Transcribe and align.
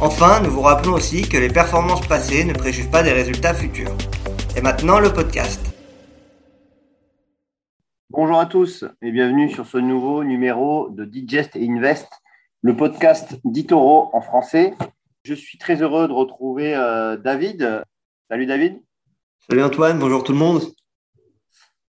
Enfin, 0.00 0.40
nous 0.44 0.50
vous 0.50 0.60
rappelons 0.60 0.92
aussi 0.92 1.22
que 1.22 1.36
les 1.36 1.48
performances 1.48 2.06
passées 2.06 2.44
ne 2.44 2.52
préjugent 2.52 2.88
pas 2.88 3.02
des 3.02 3.10
résultats 3.10 3.52
futurs. 3.52 3.90
Et 4.56 4.60
maintenant, 4.60 5.00
le 5.00 5.12
podcast. 5.12 5.60
Bonjour 8.08 8.38
à 8.38 8.46
tous 8.46 8.84
et 9.02 9.10
bienvenue 9.10 9.50
sur 9.50 9.66
ce 9.66 9.76
nouveau 9.76 10.22
numéro 10.22 10.88
de 10.90 11.04
Digest 11.04 11.56
et 11.56 11.68
Invest, 11.68 12.08
le 12.62 12.76
podcast 12.76 13.40
d'Itoro 13.44 14.10
en 14.12 14.20
français. 14.20 14.72
Je 15.24 15.34
suis 15.34 15.58
très 15.58 15.82
heureux 15.82 16.06
de 16.06 16.12
retrouver 16.12 16.76
euh, 16.76 17.16
David. 17.16 17.82
Salut 18.30 18.46
David. 18.46 18.80
Salut 19.50 19.64
Antoine, 19.64 19.98
bonjour 19.98 20.22
tout 20.22 20.32
le 20.32 20.38
monde. 20.38 20.62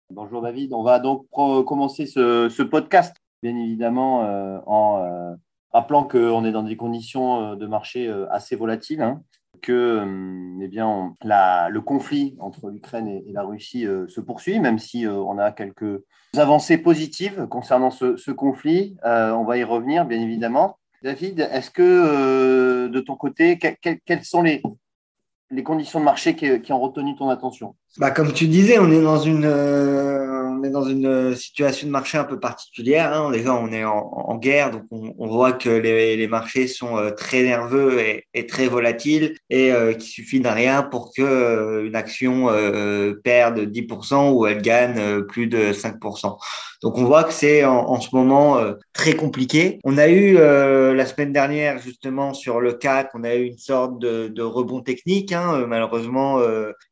Bonjour 0.10 0.42
David, 0.42 0.74
on 0.74 0.82
va 0.82 0.98
donc 0.98 1.28
commencer 1.30 2.08
ce, 2.08 2.64
podcast, 2.64 3.16
bien 3.44 3.56
évidemment, 3.56 4.26
euh, 4.26 4.58
en 4.66 5.04
euh, 5.04 5.36
rappelant 5.72 6.04
qu'on 6.04 6.46
est 6.46 6.52
dans 6.52 6.64
des 6.64 6.78
conditions 6.78 7.52
euh, 7.52 7.56
de 7.56 7.68
marché 7.68 8.12
assez 8.32 8.56
volatiles, 8.56 9.02
hein, 9.02 9.22
que 9.62 10.06
eh 10.62 10.68
bien, 10.68 11.14
le 11.24 11.80
conflit 11.80 12.36
entre 12.40 12.70
l'Ukraine 12.70 13.08
et, 13.08 13.32
la 13.32 13.44
Russie 13.44 13.86
se 14.08 14.22
poursuit, 14.22 14.60
même 14.60 14.80
si 14.80 15.06
on 15.06 15.38
a 15.38 15.52
quelques 15.52 16.02
avancées 16.38 16.78
positives 16.78 17.46
concernant 17.48 17.92
ce, 17.92 18.32
conflit. 18.32 18.96
on 19.04 19.44
va 19.44 19.58
y 19.58 19.64
revenir, 19.64 20.06
bien 20.06 20.22
évidemment. 20.22 20.78
David, 21.04 21.42
est-ce 21.52 21.72
que 21.72 22.88
de 22.88 23.00
ton 23.02 23.16
côté, 23.16 23.60
quels 23.60 24.24
sont 24.24 24.44
les, 24.44 24.62
les 25.52 25.64
conditions 25.64 26.00
de 26.00 26.06
marché 26.06 26.36
qui, 26.36 26.72
ont 26.72 26.80
retenu 26.80 27.16
ton 27.16 27.30
attention? 27.30 27.76
Bah, 27.98 28.12
Comme 28.12 28.34
tu 28.34 28.48
disais, 28.48 28.78
on 28.80 28.92
est 28.92 29.02
dans 29.02 29.20
une, 29.20 29.46
euh, 29.46 30.29
on 30.60 30.64
est 30.64 30.70
dans 30.70 30.84
une 30.84 31.36
situation 31.36 31.88
de 31.88 31.92
marché 31.92 32.18
un 32.18 32.24
peu 32.24 32.40
particulière. 32.40 33.14
Hein. 33.14 33.32
Déjà, 33.32 33.54
on 33.56 33.72
est 33.72 33.84
en, 33.84 34.36
guerre, 34.38 34.72
donc 34.72 34.84
on, 34.92 35.28
voit 35.28 35.54
que 35.54 35.70
les, 35.70 36.28
marchés 36.28 36.68
sont 36.68 36.98
euh, 36.98 37.12
très 37.12 37.44
nerveux 37.44 38.00
et, 38.34 38.48
très 38.48 38.68
volatiles 38.68 39.36
et 39.50 39.72
euh, 39.72 39.94
qu'il 39.94 40.10
suffit 40.10 40.40
d'un 40.40 40.54
rien 40.54 40.84
pour 40.84 41.12
que 41.14 41.22
euh, 41.22 41.86
une 41.86 41.96
action 41.96 42.48
perde 43.24 43.60
10% 43.60 44.34
ou 44.34 44.46
elle 44.46 44.62
gagne 44.62 45.24
plus 45.24 45.48
de 45.48 45.72
5%. 45.72 46.38
Donc 46.82 46.98
on 46.98 47.04
voit 47.04 47.26
que 47.26 47.34
c'est 47.34 47.66
en, 47.66 48.00
ce 48.00 48.16
moment 48.16 48.58
très 48.94 49.14
compliqué. 49.14 49.80
On 49.84 49.98
a 49.98 50.08
eu 50.08 50.36
la 50.36 51.06
semaine 51.06 51.34
dernière 51.34 51.80
justement 51.80 52.34
sur 52.34 52.62
le 52.62 52.74
CAC, 52.74 53.10
on 53.14 53.24
a 53.24 53.36
eu 53.36 53.46
une 53.46 53.58
sorte 53.58 54.00
de, 54.00 54.42
rebond 54.42 54.82
technique. 54.82 55.34
Hein. 55.34 55.66
Malheureusement, 55.68 56.40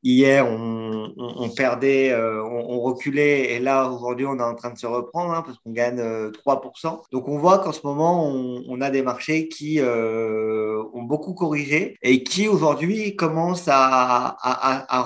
hier 0.04 0.46
on, 0.46 1.14
on, 1.18 1.50
perdait, 1.50 2.14
on, 2.16 2.72
on 2.72 2.80
reculait 2.82 3.57
et 3.58 3.60
là, 3.60 3.90
aujourd'hui, 3.90 4.28
on 4.28 4.38
est 4.38 4.44
en 4.44 4.54
train 4.54 4.70
de 4.70 4.78
se 4.78 4.86
reprendre 4.86 5.34
hein, 5.34 5.42
parce 5.44 5.58
qu'on 5.58 5.72
gagne 5.72 6.00
3%. 6.00 6.00
Euh, 6.00 6.90
Donc, 7.12 7.28
on 7.28 7.40
voit 7.40 7.58
qu'en 7.58 7.72
ce 7.72 7.82
moment, 7.84 8.28
on, 8.28 8.82
a 8.82 8.92
des 8.92 9.02
marchés 9.02 9.48
qui 9.48 9.80
euh, 9.80 10.84
ont 10.94 11.02
beaucoup 11.02 11.34
corrigé 11.34 11.98
et 12.04 12.24
qui 12.24 12.48
aujourd'hui 12.48 13.16
commencent 13.16 13.68
à, 13.68 14.38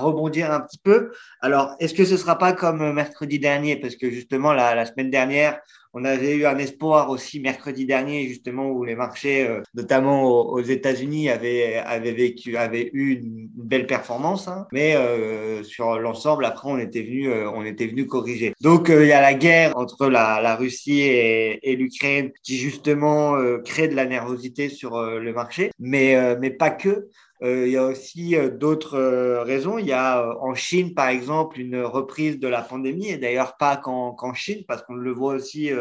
rebondir 0.01 0.51
un 0.51 0.59
petit 0.59 0.79
peu. 0.79 1.11
Alors, 1.39 1.75
est-ce 1.79 1.93
que 1.93 2.03
ce 2.03 2.17
sera 2.17 2.37
pas 2.37 2.51
comme 2.51 2.91
mercredi 2.91 3.39
dernier? 3.39 3.77
Parce 3.77 3.95
que 3.95 4.09
justement, 4.09 4.51
la 4.51 4.85
semaine 4.85 5.09
dernière, 5.09 5.61
on 5.93 6.05
avait 6.05 6.35
eu 6.35 6.45
un 6.45 6.57
espoir 6.57 7.09
aussi 7.09 7.39
mercredi 7.39 7.85
dernier, 7.85 8.27
justement, 8.27 8.69
où 8.69 8.83
les 8.83 8.95
marchés, 8.95 9.47
euh, 9.47 9.61
notamment 9.73 10.23
aux, 10.23 10.61
États-Unis, 10.61 11.29
avaient, 11.29 11.75
avaient, 11.77 12.13
vécu, 12.13 12.55
avaient 12.55 12.89
eu 12.93 13.15
une, 13.15 13.49
belle 13.53 13.87
performance. 13.87 14.47
Hein. 14.47 14.67
mais 14.71 14.95
euh, 14.95 15.63
sur 15.63 15.99
l'ensemble, 15.99 16.45
après, 16.45 16.69
on 16.69 16.77
était 16.77 17.03
venu, 17.03 17.29
euh, 17.29 17.49
on 17.51 17.63
était 17.63 17.87
venu 17.87 18.05
corriger. 18.05 18.53
Donc, 18.61 18.89
il 18.89 19.05
y 19.05 19.11
a 19.11 19.21
la 19.21 19.33
guerre 19.33 19.77
entre 19.77 20.07
la, 20.07 20.55
Russie 20.55 21.01
et, 21.01 21.75
l'Ukraine 21.75 22.31
qui 22.43 22.57
justement 22.57 23.35
crée 23.63 23.87
de 23.87 23.95
la 23.95 24.05
nervosité 24.05 24.67
sur 24.69 25.01
le 25.01 25.33
marché, 25.33 25.71
mais 25.79 26.35
mais 26.39 26.49
pas 26.49 26.69
que. 26.69 27.07
Euh, 27.43 27.65
il 27.65 27.73
y 27.73 27.77
a 27.77 27.85
aussi 27.85 28.35
euh, 28.35 28.49
d'autres 28.49 28.97
euh, 28.97 29.43
raisons. 29.43 29.77
Il 29.77 29.87
y 29.87 29.93
a 29.93 30.37
en 30.39 30.53
Chine, 30.53 30.93
par 30.93 31.07
exemple, 31.07 31.59
une 31.59 31.81
reprise 31.81 32.39
de 32.39 32.47
la 32.47 32.61
pandémie, 32.61 33.09
et 33.09 33.17
d'ailleurs 33.17 33.57
pas 33.57 33.77
qu'en 33.77 34.33
Chine, 34.33 34.63
parce 34.67 34.83
qu'on 34.83 34.95
le 34.95 35.11
voit 35.11 35.33
aussi 35.33 35.71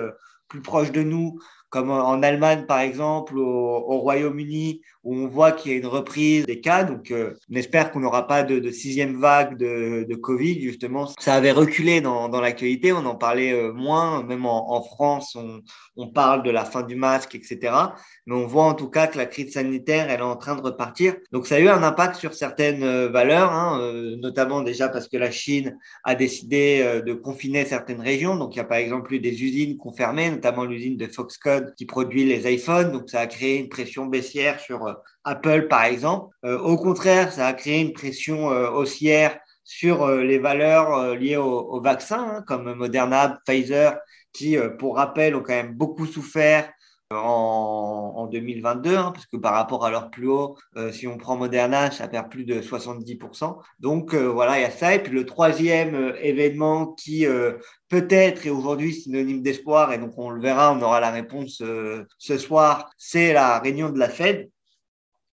plus 0.49 0.63
proche 0.63 0.91
de 0.91 1.03
nous 1.03 1.39
comme 1.71 1.91
en 1.91 2.23
Allemagne 2.23 2.67
par 2.67 2.81
exemple, 2.81 3.39
au, 3.39 3.99
Royaume-Uni, 4.01 4.83
où 5.05 5.17
on 5.17 5.29
voit 5.29 5.53
qu'il 5.53 5.73
y 5.73 5.75
a 5.75 5.79
une 5.79 5.87
reprise 5.87 6.45
des 6.45 6.61
cas. 6.61 6.85
Donc, 6.85 7.11
euh, 7.11 7.35
on 7.51 7.55
espère 7.55 7.91
qu'on 7.91 8.01
n'aura 8.01 8.27
pas 8.27 8.43
de, 8.43 8.71
sixième 8.71 9.19
vague 9.19 9.57
de, 9.57 10.15
Covid. 10.15 10.61
Justement, 10.61 11.07
ça 11.19 11.35
avait 11.35 11.53
reculé 11.53 12.01
dans, 12.01 12.29
l'actualité. 12.41 12.93
On 12.93 13.07
en 13.07 13.15
parlait 13.15 13.53
euh, 13.53 13.73
moins. 13.73 14.23
Même 14.23 14.45
en, 14.47 14.83
France, 14.83 15.37
on, 15.97 16.09
parle 16.09 16.43
de 16.43 16.51
la 16.51 16.65
fin 16.65 16.83
du 16.83 16.97
masque, 16.97 17.35
etc. 17.35 17.73
Mais 18.27 18.35
on 18.35 18.47
voit 18.47 18.65
en 18.65 18.75
tout 18.75 18.89
cas 18.89 19.07
que 19.07 19.17
la 19.17 19.27
crise 19.27 19.53
sanitaire, 19.53 20.11
elle 20.11 20.21
est 20.21 20.23
en 20.23 20.37
train 20.37 20.57
de 20.57 20.63
repartir. 20.63 21.15
Donc, 21.31 21.47
ça 21.47 21.57
a 21.57 21.61
eu 21.61 21.69
un 21.69 21.83
impact 21.83 22.17
sur 22.17 22.35
certaines 22.35 22.83
euh, 22.83 23.09
valeurs, 23.09 23.53
hein, 23.53 23.81
notamment 24.19 24.63
déjà 24.63 24.89
parce 24.89 25.09
que 25.09 25.17
la 25.17 25.31
Chine 25.31 25.79
a 26.05 26.15
décidé 26.15 27.01
de 27.05 27.15
confiner 27.15 27.65
certaines 27.65 28.01
régions. 28.01 28.37
Donc, 28.37 28.55
il 28.55 28.59
y 28.59 28.61
a 28.61 28.65
par 28.65 28.79
exemple 28.79 29.15
eu 29.15 29.21
des 29.21 29.43
usines 29.43 29.77
confirmées, 29.77 30.31
notamment 30.31 30.65
l'usine 30.65 30.97
de 30.97 31.07
Foxconn 31.07 31.60
qui 31.77 31.87
produit 31.87 32.25
les 32.25 32.53
iPhones, 32.53 32.93
donc 32.93 33.11
ça 33.11 33.21
a 33.21 33.27
créé 33.27 33.59
une 33.59 33.69
pression 33.69 34.07
baissière 34.07 34.61
sur 34.61 34.87
euh, 34.87 34.95
Apple 35.25 35.69
par 35.69 35.85
exemple. 35.85 36.35
Euh, 36.45 36.59
au 36.59 36.77
contraire, 36.77 37.33
ça 37.33 37.47
a 37.47 37.53
créé 37.53 37.81
une 37.81 37.93
pression 37.93 38.51
euh, 38.51 38.71
haussière 38.71 39.39
sur 39.65 40.09
les 40.09 40.39
valeurs 40.39 41.15
liées 41.15 41.37
au, 41.37 41.81
vaccin, 41.81 42.39
hein, 42.39 42.45
comme 42.45 42.75
Moderna, 42.75 43.39
Pfizer, 43.47 43.99
qui, 44.33 44.57
pour 44.81 44.97
rappel, 44.97 45.37
ont 45.37 45.43
quand 45.43 45.53
même 45.53 45.75
beaucoup 45.75 46.07
souffert 46.07 46.69
en, 47.11 48.13
en 48.17 48.27
2022, 48.27 48.97
hein, 48.97 49.11
parce 49.13 49.27
que 49.27 49.37
par 49.37 49.55
rapport 49.55 49.85
à 49.85 49.91
leur 49.91 50.11
plus 50.11 50.29
haut, 50.29 50.57
si 50.93 51.07
on 51.07 51.19
prend 51.19 51.37
Moderna, 51.37 51.91
ça 51.91 52.09
perd 52.09 52.31
plus 52.31 52.45
de 52.45 52.61
70%. 52.61 53.59
Donc 53.81 54.15
voilà, 54.15 54.59
il 54.59 54.63
y 54.63 54.65
a 54.65 54.71
ça. 54.71 54.95
Et 54.95 55.03
puis 55.03 55.13
le 55.13 55.27
troisième 55.27 56.15
événement 56.21 56.87
qui 56.93 57.27
peut-être 57.91 58.47
est 58.47 58.51
aujourd'hui 58.51 58.95
synonyme 58.95 59.43
d'espoir, 59.43 59.93
et 59.93 59.99
donc 59.99 60.13
on 60.17 60.31
le 60.31 60.41
verra, 60.41 60.73
on 60.73 60.81
aura 60.81 61.01
la 61.01 61.11
réponse 61.11 61.61
euh, 61.61 62.07
ce 62.19 62.39
soir, 62.39 62.91
c'est 62.97 63.33
la 63.35 63.59
réunion 63.59 63.91
de 63.91 63.99
la 63.99 64.09
Fed. 64.09 64.49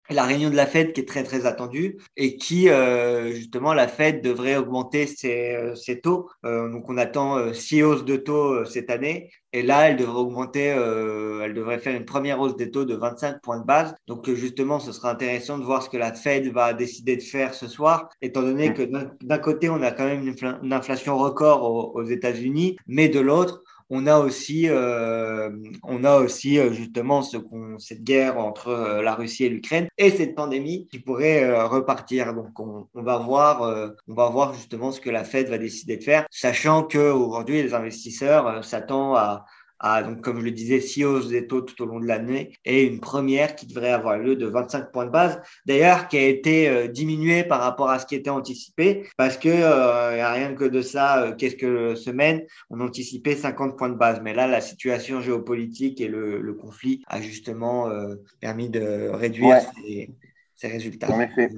La 0.10 0.24
réunion 0.24 0.50
de 0.50 0.56
la 0.56 0.66
Fed 0.66 0.94
qui 0.94 1.02
est 1.02 1.06
très 1.06 1.24
très 1.24 1.46
attendue 1.46 1.98
et 2.16 2.38
qui 2.38 2.70
euh, 2.70 3.32
justement 3.32 3.74
la 3.74 3.88
Fed 3.88 4.22
devrait 4.22 4.56
augmenter 4.56 5.06
ses, 5.08 5.56
euh, 5.56 5.76
ses 5.76 6.00
taux. 6.00 6.30
donc 6.44 6.90
on 6.90 6.98
attend 6.98 7.54
six 7.54 7.84
hausses 7.84 8.06
de 8.06 8.16
taux 8.16 8.66
cette 8.66 8.90
année 8.90 9.30
et 9.54 9.64
là, 9.64 9.90
elle 9.90 9.96
devrait 9.98 10.20
augmenter, 10.20 10.72
euh, 10.72 11.42
elle 11.44 11.54
devrait 11.54 11.80
faire 11.80 11.96
une 11.96 12.06
première 12.06 12.40
hausse 12.40 12.58
des 12.58 12.70
taux 12.70 12.84
de 12.84 12.94
25 12.96 13.42
points 13.42 13.60
de 13.60 13.66
base. 13.66 13.96
Donc, 14.06 14.30
justement, 14.30 14.80
ce 14.80 14.92
sera 14.92 15.10
intéressant 15.10 15.58
de 15.58 15.64
voir 15.64 15.82
ce 15.82 15.90
que 15.90 15.98
la 15.98 16.14
Fed 16.14 16.52
va 16.52 16.74
décider 16.74 17.16
de 17.16 17.24
faire 17.24 17.54
ce 17.54 17.68
soir, 17.68 18.10
étant 18.22 18.42
donné 18.42 18.74
que 18.74 18.84
d'un 18.84 19.38
côté, 19.38 19.70
on 19.70 19.82
a 19.82 19.92
quand 19.92 20.06
même 20.06 20.28
une, 20.28 20.74
inflation 20.74 21.18
record 21.18 21.64
aux, 21.96 22.04
États-Unis, 22.04 22.78
mais 22.88 23.10
de 23.10 23.20
l'autre, 23.20 23.64
on 23.90 24.06
a 24.06 24.20
aussi, 24.20 24.68
euh, 24.68 25.50
on 25.84 26.04
a 26.04 26.18
aussi 26.18 26.60
euh, 26.60 26.72
justement 26.74 27.22
ce 27.22 27.38
cette 27.80 28.04
guerre 28.04 28.38
entre 28.38 28.68
euh, 28.70 29.02
la 29.02 29.16
Russie 29.16 29.46
et 29.46 29.50
l'Ukraine 29.50 29.88
et 29.98 30.10
cette 30.10 30.36
pandémie 30.36 30.88
qui 30.88 31.00
pourrait 31.00 31.44
euh, 31.44 31.66
repartir. 31.66 32.34
Donc, 32.34 32.60
on, 32.60 32.88
on 32.94 33.04
va 33.04 33.18
voir, 33.18 33.62
on 34.08 34.14
va 34.14 34.30
voir 34.30 34.54
justement 34.54 34.92
ce 34.92 35.00
que 35.00 35.10
la 35.10 35.24
Fed 35.24 35.50
va 35.50 35.58
décider 35.58 35.98
de 35.98 36.04
faire, 36.04 36.26
sachant 36.32 36.84
que 36.84 37.12
aujourd'hui, 37.12 37.64
les 37.64 37.74
investisseurs 37.74 38.64
s'attendent 38.64 39.18
à 39.18 39.46
à, 39.80 40.04
donc, 40.04 40.22
comme 40.22 40.40
je 40.40 40.46
le 40.46 40.52
disais, 40.52 40.80
six 40.80 41.06
hausses 41.06 41.28
des 41.28 41.48
taux 41.48 41.62
tout 41.62 41.82
au 41.84 41.86
long 41.86 42.00
de 42.00 42.06
l'année 42.06 42.54
et 42.66 42.84
une 42.84 43.00
première 43.00 43.56
qui 43.56 43.68
devrait 43.68 43.92
avoir 43.92 44.18
lieu 44.18 44.36
de 44.36 44.48
25 44.48 44.92
points 44.92 45.06
de 45.06 45.12
base. 45.12 45.40
D'ailleurs, 45.66 46.08
qui 46.08 46.18
a 46.18 46.28
été 46.28 46.68
euh, 46.68 46.88
diminuée 46.88 47.44
par 47.44 47.62
rapport 47.62 47.90
à 47.90 48.00
ce 48.00 48.06
qui 48.06 48.16
était 48.16 48.30
anticipé 48.30 49.08
parce 49.18 49.38
que 49.38 49.50
euh, 49.50 50.32
rien 50.32 50.54
que 50.54 50.66
de 50.66 50.82
ça, 50.82 51.22
euh, 51.22 51.36
quelques 51.36 51.98
semaines, 51.98 52.44
on 52.70 52.80
anticipait 52.82 53.36
50 53.36 53.78
points 53.78 53.90
de 53.90 53.96
base. 53.96 54.22
Mais 54.22 54.34
là, 54.34 54.48
la 54.48 54.62
situation 54.62 55.22
géopolitique 55.22 56.02
et 56.02 56.08
le, 56.08 56.40
le 56.40 56.54
conflit 56.54 57.04
a 57.08 57.22
justement 57.22 57.90
euh, 57.90 58.16
permis 58.40 58.70
de 58.70 59.10
réduire 59.10 59.60
ces, 59.76 60.10
ces, 60.56 60.68
résultats. 60.68 61.12
En 61.12 61.22
effet, 61.22 61.50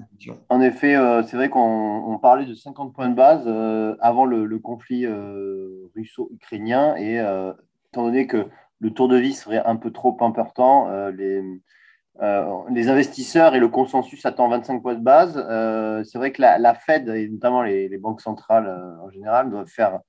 en 0.50 0.62
effet 0.62 0.96
c'est 1.28 1.38
vrai 1.38 1.50
qu'on 1.50 2.20
parlait 2.22 2.46
de 2.46 2.54
50 2.54 2.94
points 2.94 3.10
de 3.10 3.16
base 3.16 3.48
avant 4.02 4.26
le, 4.26 4.46
le 4.46 4.60
conflit 4.60 5.06
russo-ukrainien 5.96 6.96
et 6.98 7.20
étant 7.92 8.04
donné 8.04 8.28
que 8.28 8.48
le 8.80 8.92
tour 8.92 9.08
de 9.08 9.18
vis 9.18 9.34
serait 9.34 9.64
un 9.66 9.76
peu 9.76 9.92
trop 9.92 10.18
important, 10.22 10.90
euh, 10.90 11.12
les, 11.12 11.42
les 12.72 12.90
investisseurs 12.90 13.56
et 13.56 13.60
le 13.60 13.70
consensus 13.70 14.26
attendent 14.26 14.52
25 14.52 14.82
points 14.82 14.96
de 14.96 15.04
base. 15.04 15.36
c'est 16.06 16.18
vrai 16.18 16.32
que 16.32 16.42
la, 16.42 16.74
Fed 16.76 17.08
et 17.08 17.30
notamment 17.30 17.62
les, 17.64 17.98
banques 17.98 18.22
centrales 18.22 18.68
en 19.02 19.10
général 19.10 19.50
doivent 19.50 19.68
faire 19.68 20.00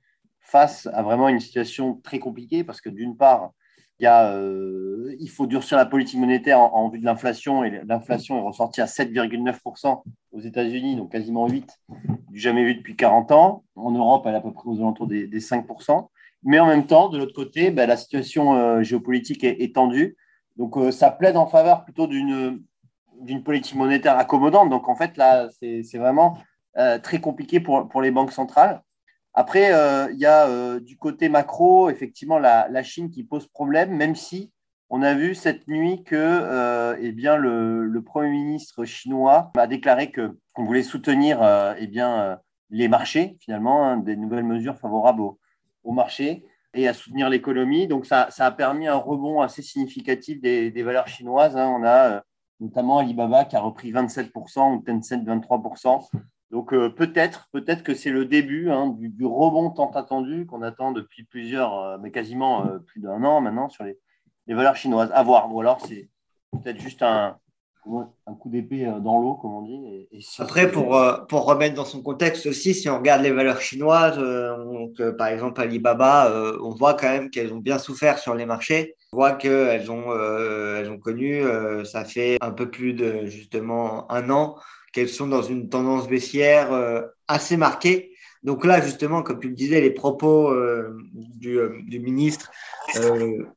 face 0.40 0.88
à 0.92 1.02
vraiment 1.02 1.28
une 1.28 1.38
situation 1.38 2.00
très 2.02 2.18
compliquée 2.18 2.64
parce 2.64 2.80
que 2.80 2.88
d'une 2.88 3.16
part, 3.16 3.52
euh, 4.02 5.14
il 5.18 5.28
faut 5.28 5.46
durcir 5.46 5.76
la 5.76 5.86
politique 5.86 6.18
monétaire 6.18 6.58
en, 6.60 6.88
vue 6.88 6.98
de 6.98 7.04
l'inflation 7.04 7.64
et 7.64 7.82
l'inflation 7.84 8.38
est 8.38 8.46
ressortie 8.46 8.80
à 8.80 8.86
7,9% 8.86 10.02
aux 10.32 10.40
États-Unis, 10.40 10.96
donc 10.96 11.12
quasiment 11.12 11.46
8, 11.48 11.68
du 12.30 12.38
jamais 12.38 12.64
vu 12.64 12.74
depuis 12.76 12.96
40 12.96 13.32
ans. 13.32 13.64
En 13.74 13.90
Europe, 13.90 14.24
elle 14.26 14.34
est 14.34 14.38
à 14.38 14.40
peu 14.40 14.52
près 14.52 14.68
aux 14.68 14.78
alentours 14.78 15.06
des, 15.06 15.26
5%. 15.28 16.08
Mais 16.42 16.58
en 16.58 16.66
même 16.66 16.86
temps, 16.86 17.08
de 17.08 17.18
l'autre 17.18 17.34
côté, 17.34 17.70
ben, 17.70 17.88
la 17.88 17.96
situation 17.96 18.54
euh, 18.54 18.82
géopolitique 18.82 19.44
est, 19.44 19.74
tendue. 19.74 20.16
Donc, 20.56 20.76
euh, 20.76 20.90
ça 20.90 21.10
plaide 21.10 21.36
en 21.36 21.46
faveur 21.46 21.84
plutôt 21.84 22.06
d'une 22.06 22.62
politique 23.44 23.74
monétaire 23.74 24.18
accommodante. 24.18 24.70
Donc, 24.70 24.88
en 24.88 24.94
fait, 24.94 25.16
là, 25.16 25.48
c'est 25.60 25.98
vraiment 25.98 26.38
très 27.02 27.20
compliqué 27.20 27.60
pour, 27.60 27.88
pour 27.88 28.00
les 28.00 28.10
banques 28.10 28.32
centrales. 28.32 28.82
Après, 29.34 29.72
euh, 29.72 30.10
il 30.12 30.18
y 30.18 30.26
a 30.26 30.48
euh, 30.48 30.80
du 30.80 30.96
côté 30.96 31.28
macro, 31.28 31.88
effectivement, 31.88 32.38
la, 32.38 32.82
Chine 32.82 33.10
qui 33.10 33.22
pose 33.22 33.46
problème, 33.46 33.96
même 33.96 34.16
si 34.16 34.52
on 34.88 35.02
a 35.02 35.14
vu 35.14 35.34
cette 35.36 35.68
nuit 35.68 36.02
que 36.02 36.16
euh, 36.16 36.96
eh 37.00 37.12
bien, 37.12 37.36
le, 37.36 38.02
Premier 38.04 38.30
ministre 38.30 38.84
chinois 38.84 39.52
a 39.56 39.66
déclaré 39.68 40.10
qu'on 40.10 40.64
voulait 40.64 40.82
soutenir 40.82 41.42
eh 41.78 41.86
bien, 41.86 42.38
les 42.70 42.88
marchés, 42.88 43.36
finalement, 43.40 43.84
hein, 43.84 43.98
des 43.98 44.16
nouvelles 44.16 44.44
mesures 44.44 44.78
favorables 44.78 45.20
au, 45.20 45.38
au 45.82 45.92
marché 45.92 46.44
et 46.74 46.86
à 46.86 46.94
soutenir 46.94 47.28
l'économie. 47.28 47.86
Donc, 47.86 48.06
ça, 48.06 48.28
a 48.38 48.50
permis 48.50 48.86
un 48.86 48.96
rebond 48.96 49.40
assez 49.40 49.62
significatif 49.62 50.40
des, 50.40 50.82
valeurs 50.82 51.08
chinoises. 51.08 51.56
Hein. 51.56 51.68
On 51.68 51.84
a 51.84 52.22
notamment 52.60 52.98
Alibaba 52.98 53.44
qui 53.44 53.56
a 53.56 53.60
repris 53.60 53.92
27% 53.92 54.76
ou 54.76 54.82
Tencent 54.82 55.24
23%. 55.24 56.08
Donc 56.50 56.72
euh, 56.72 56.90
peut-être, 56.90 57.48
peut-être 57.52 57.82
que 57.82 57.94
c'est 57.94 58.10
le 58.10 58.24
début 58.24 58.70
hein, 58.70 58.94
du, 58.98 59.24
rebond 59.24 59.70
tant 59.70 59.90
attendu 59.92 60.46
qu'on 60.46 60.62
attend 60.62 60.90
depuis 60.90 61.22
plusieurs, 61.24 61.78
euh, 61.78 61.98
mais 62.00 62.10
quasiment 62.10 62.66
euh, 62.66 62.78
plus 62.78 63.00
d'un 63.00 63.22
an 63.22 63.40
maintenant 63.40 63.68
sur 63.68 63.84
les, 63.84 63.96
valeurs 64.48 64.76
chinoises. 64.76 65.12
À 65.14 65.22
voir. 65.22 65.52
Ou 65.54 65.60
alors 65.60 65.80
c'est 65.86 66.10
peut-être 66.52 66.80
juste 66.80 67.02
un, 67.02 67.38
un 67.86 68.34
coup 68.34 68.50
d'épée 68.50 68.84
dans 69.02 69.20
l'eau, 69.20 69.34
comme 69.34 69.52
on 69.52 69.62
dit. 69.62 70.08
Après, 70.38 70.70
pour, 70.70 71.00
pour 71.28 71.44
remettre 71.44 71.74
dans 71.74 71.84
son 71.84 72.02
contexte 72.02 72.46
aussi, 72.46 72.74
si 72.74 72.88
on 72.88 72.98
regarde 72.98 73.22
les 73.22 73.32
valeurs 73.32 73.60
chinoises, 73.60 74.18
donc, 74.18 75.00
par 75.16 75.28
exemple 75.28 75.60
Alibaba, 75.60 76.32
on 76.62 76.70
voit 76.70 76.94
quand 76.94 77.08
même 77.08 77.30
qu'elles 77.30 77.52
ont 77.52 77.58
bien 77.58 77.78
souffert 77.78 78.18
sur 78.18 78.34
les 78.34 78.46
marchés. 78.46 78.94
On 79.12 79.16
voit 79.16 79.32
qu'elles 79.32 79.90
ont, 79.90 80.14
elles 80.76 80.90
ont 80.90 80.98
connu, 80.98 81.42
ça 81.84 82.04
fait 82.04 82.38
un 82.40 82.50
peu 82.50 82.70
plus 82.70 82.92
de 82.92 83.24
justement 83.26 84.10
un 84.10 84.30
an 84.30 84.56
qu'elles 84.92 85.08
sont 85.08 85.26
dans 85.26 85.42
une 85.42 85.68
tendance 85.68 86.08
baissière 86.08 86.72
euh, 86.72 87.02
assez 87.28 87.56
marquée. 87.56 88.12
Donc 88.42 88.64
là, 88.64 88.80
justement, 88.80 89.22
comme 89.22 89.38
tu 89.38 89.48
le 89.48 89.54
disais, 89.54 89.80
les 89.80 89.90
propos 89.90 90.50
euh, 90.50 90.96
du, 91.12 91.58
euh, 91.58 91.78
du, 91.82 92.00
ministre 92.00 92.50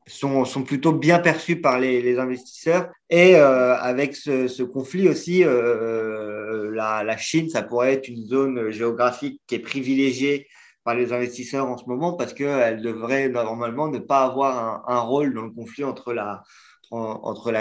sont, 0.06 0.44
sont, 0.44 0.62
plutôt 0.62 0.92
bien 0.92 1.18
perçus 1.18 1.60
par 1.60 1.78
les, 1.78 2.18
investisseurs. 2.18 2.88
Et 3.10 3.36
avec 3.36 4.14
ce, 4.16 4.62
conflit 4.62 5.08
aussi, 5.08 5.44
la, 5.44 7.02
la, 7.04 7.16
Chine, 7.16 7.48
ça 7.48 7.62
pourrait 7.62 7.94
être 7.94 8.08
une 8.08 8.24
zone 8.26 8.70
géographique 8.70 9.40
qui 9.46 9.56
est 9.56 9.60
privilégiée 9.60 10.46
par 10.84 10.94
les 10.94 11.12
investisseurs 11.12 11.66
en 11.66 11.78
ce 11.78 11.86
moment 11.86 12.12
parce 12.12 12.34
qu'elle 12.34 12.82
devrait 12.82 13.28
normalement 13.28 13.88
ne 13.88 13.98
pas 13.98 14.24
avoir 14.24 14.86
un, 14.88 14.94
un, 14.94 15.00
rôle 15.00 15.32
dans 15.32 15.42
le 15.42 15.50
conflit 15.50 15.82
entre 15.82 16.12
la 16.12 16.42
entre 16.90 17.52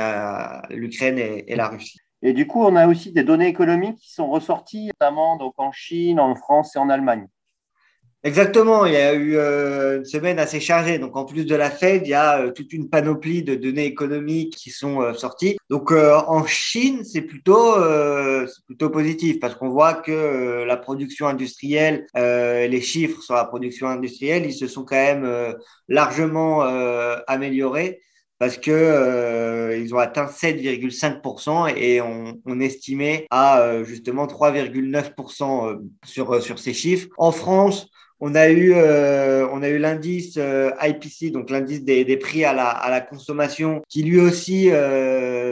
l'Ukraine 0.70 1.18
et, 1.18 1.52
et 1.52 1.56
la 1.56 1.70
Russie. 1.70 2.00
Et 2.22 2.34
du 2.34 2.48
coup, 2.48 2.64
on 2.64 2.76
a 2.76 2.88
aussi 2.88 3.12
des 3.12 3.24
données 3.24 3.48
économiques 3.48 3.98
qui 3.98 4.14
sont 4.14 4.30
ressorties, 4.30 4.88
notamment 4.88 5.38
donc 5.38 5.54
en 5.58 5.72
Chine, 5.72 6.20
en 6.20 6.36
France 6.36 6.76
et 6.76 6.80
en 6.80 6.90
Allemagne. 6.90 7.28
Exactement, 8.26 8.86
il 8.86 8.94
y 8.94 8.96
a 8.96 9.14
eu 9.14 9.36
euh, 9.36 9.98
une 9.98 10.06
semaine 10.06 10.40
assez 10.40 10.62
chargée. 10.62 10.98
Donc, 10.98 11.18
en 11.18 11.26
plus 11.26 11.46
de 11.46 11.56
la 11.56 11.70
Fed, 11.70 12.04
il 12.06 12.12
y 12.12 12.14
a 12.14 12.40
euh, 12.40 12.52
toute 12.52 12.72
une 12.72 12.90
panoplie 12.90 13.44
de 13.44 13.54
données 13.56 13.86
économiques 13.86 14.56
qui 14.56 14.70
sont 14.70 15.02
euh, 15.02 15.14
sorties. 15.14 15.58
Donc, 15.70 15.92
en 15.92 16.46
Chine, 16.46 17.04
c'est 17.04 17.24
plutôt, 17.24 17.76
plutôt 18.66 18.90
positif 18.90 19.40
parce 19.42 19.56
qu'on 19.56 19.70
voit 19.70 19.96
que 19.96 20.64
la 20.64 20.78
production 20.78 21.28
industrielle, 21.28 22.06
les 22.16 22.82
chiffres 22.82 23.22
sur 23.22 23.34
la 23.34 23.46
production 23.46 23.88
industrielle, 23.88 24.46
ils 24.46 24.54
se 24.54 24.68
sont 24.68 24.86
quand 24.86 24.96
même 24.96 25.56
largement 25.90 26.62
améliorés 27.28 28.04
parce 28.44 28.58
que 28.58 28.72
euh, 28.72 29.78
ils 29.78 29.96
ont 29.96 30.00
atteint 30.00 30.26
7,5% 30.26 31.74
et 31.78 32.02
on, 32.02 32.42
on, 32.46 32.60
estimait 32.60 33.26
à 33.30 33.62
euh, 33.62 33.86
justement 33.86 34.28
3,9% 34.28 35.70
euh, 35.70 35.78
sur 36.04 36.44
sur 36.44 36.60
ces 36.60 36.74
chiffres. 36.74 37.08
En 37.18 37.32
France, 37.32 37.88
on 38.26 38.36
a 38.36 38.50
eu 38.50 38.74
on 38.74 39.62
a 39.62 39.70
eu 39.70 39.78
l'indice 39.78 40.40
IPC, 40.82 41.32
donc 41.32 41.50
l'indice 41.50 41.84
des, 41.84 42.18
prix 42.18 42.46
à 42.46 42.54
la, 42.54 43.02
consommation, 43.02 43.82
qui 43.90 44.04
lui 44.04 44.20
aussi 44.20 44.70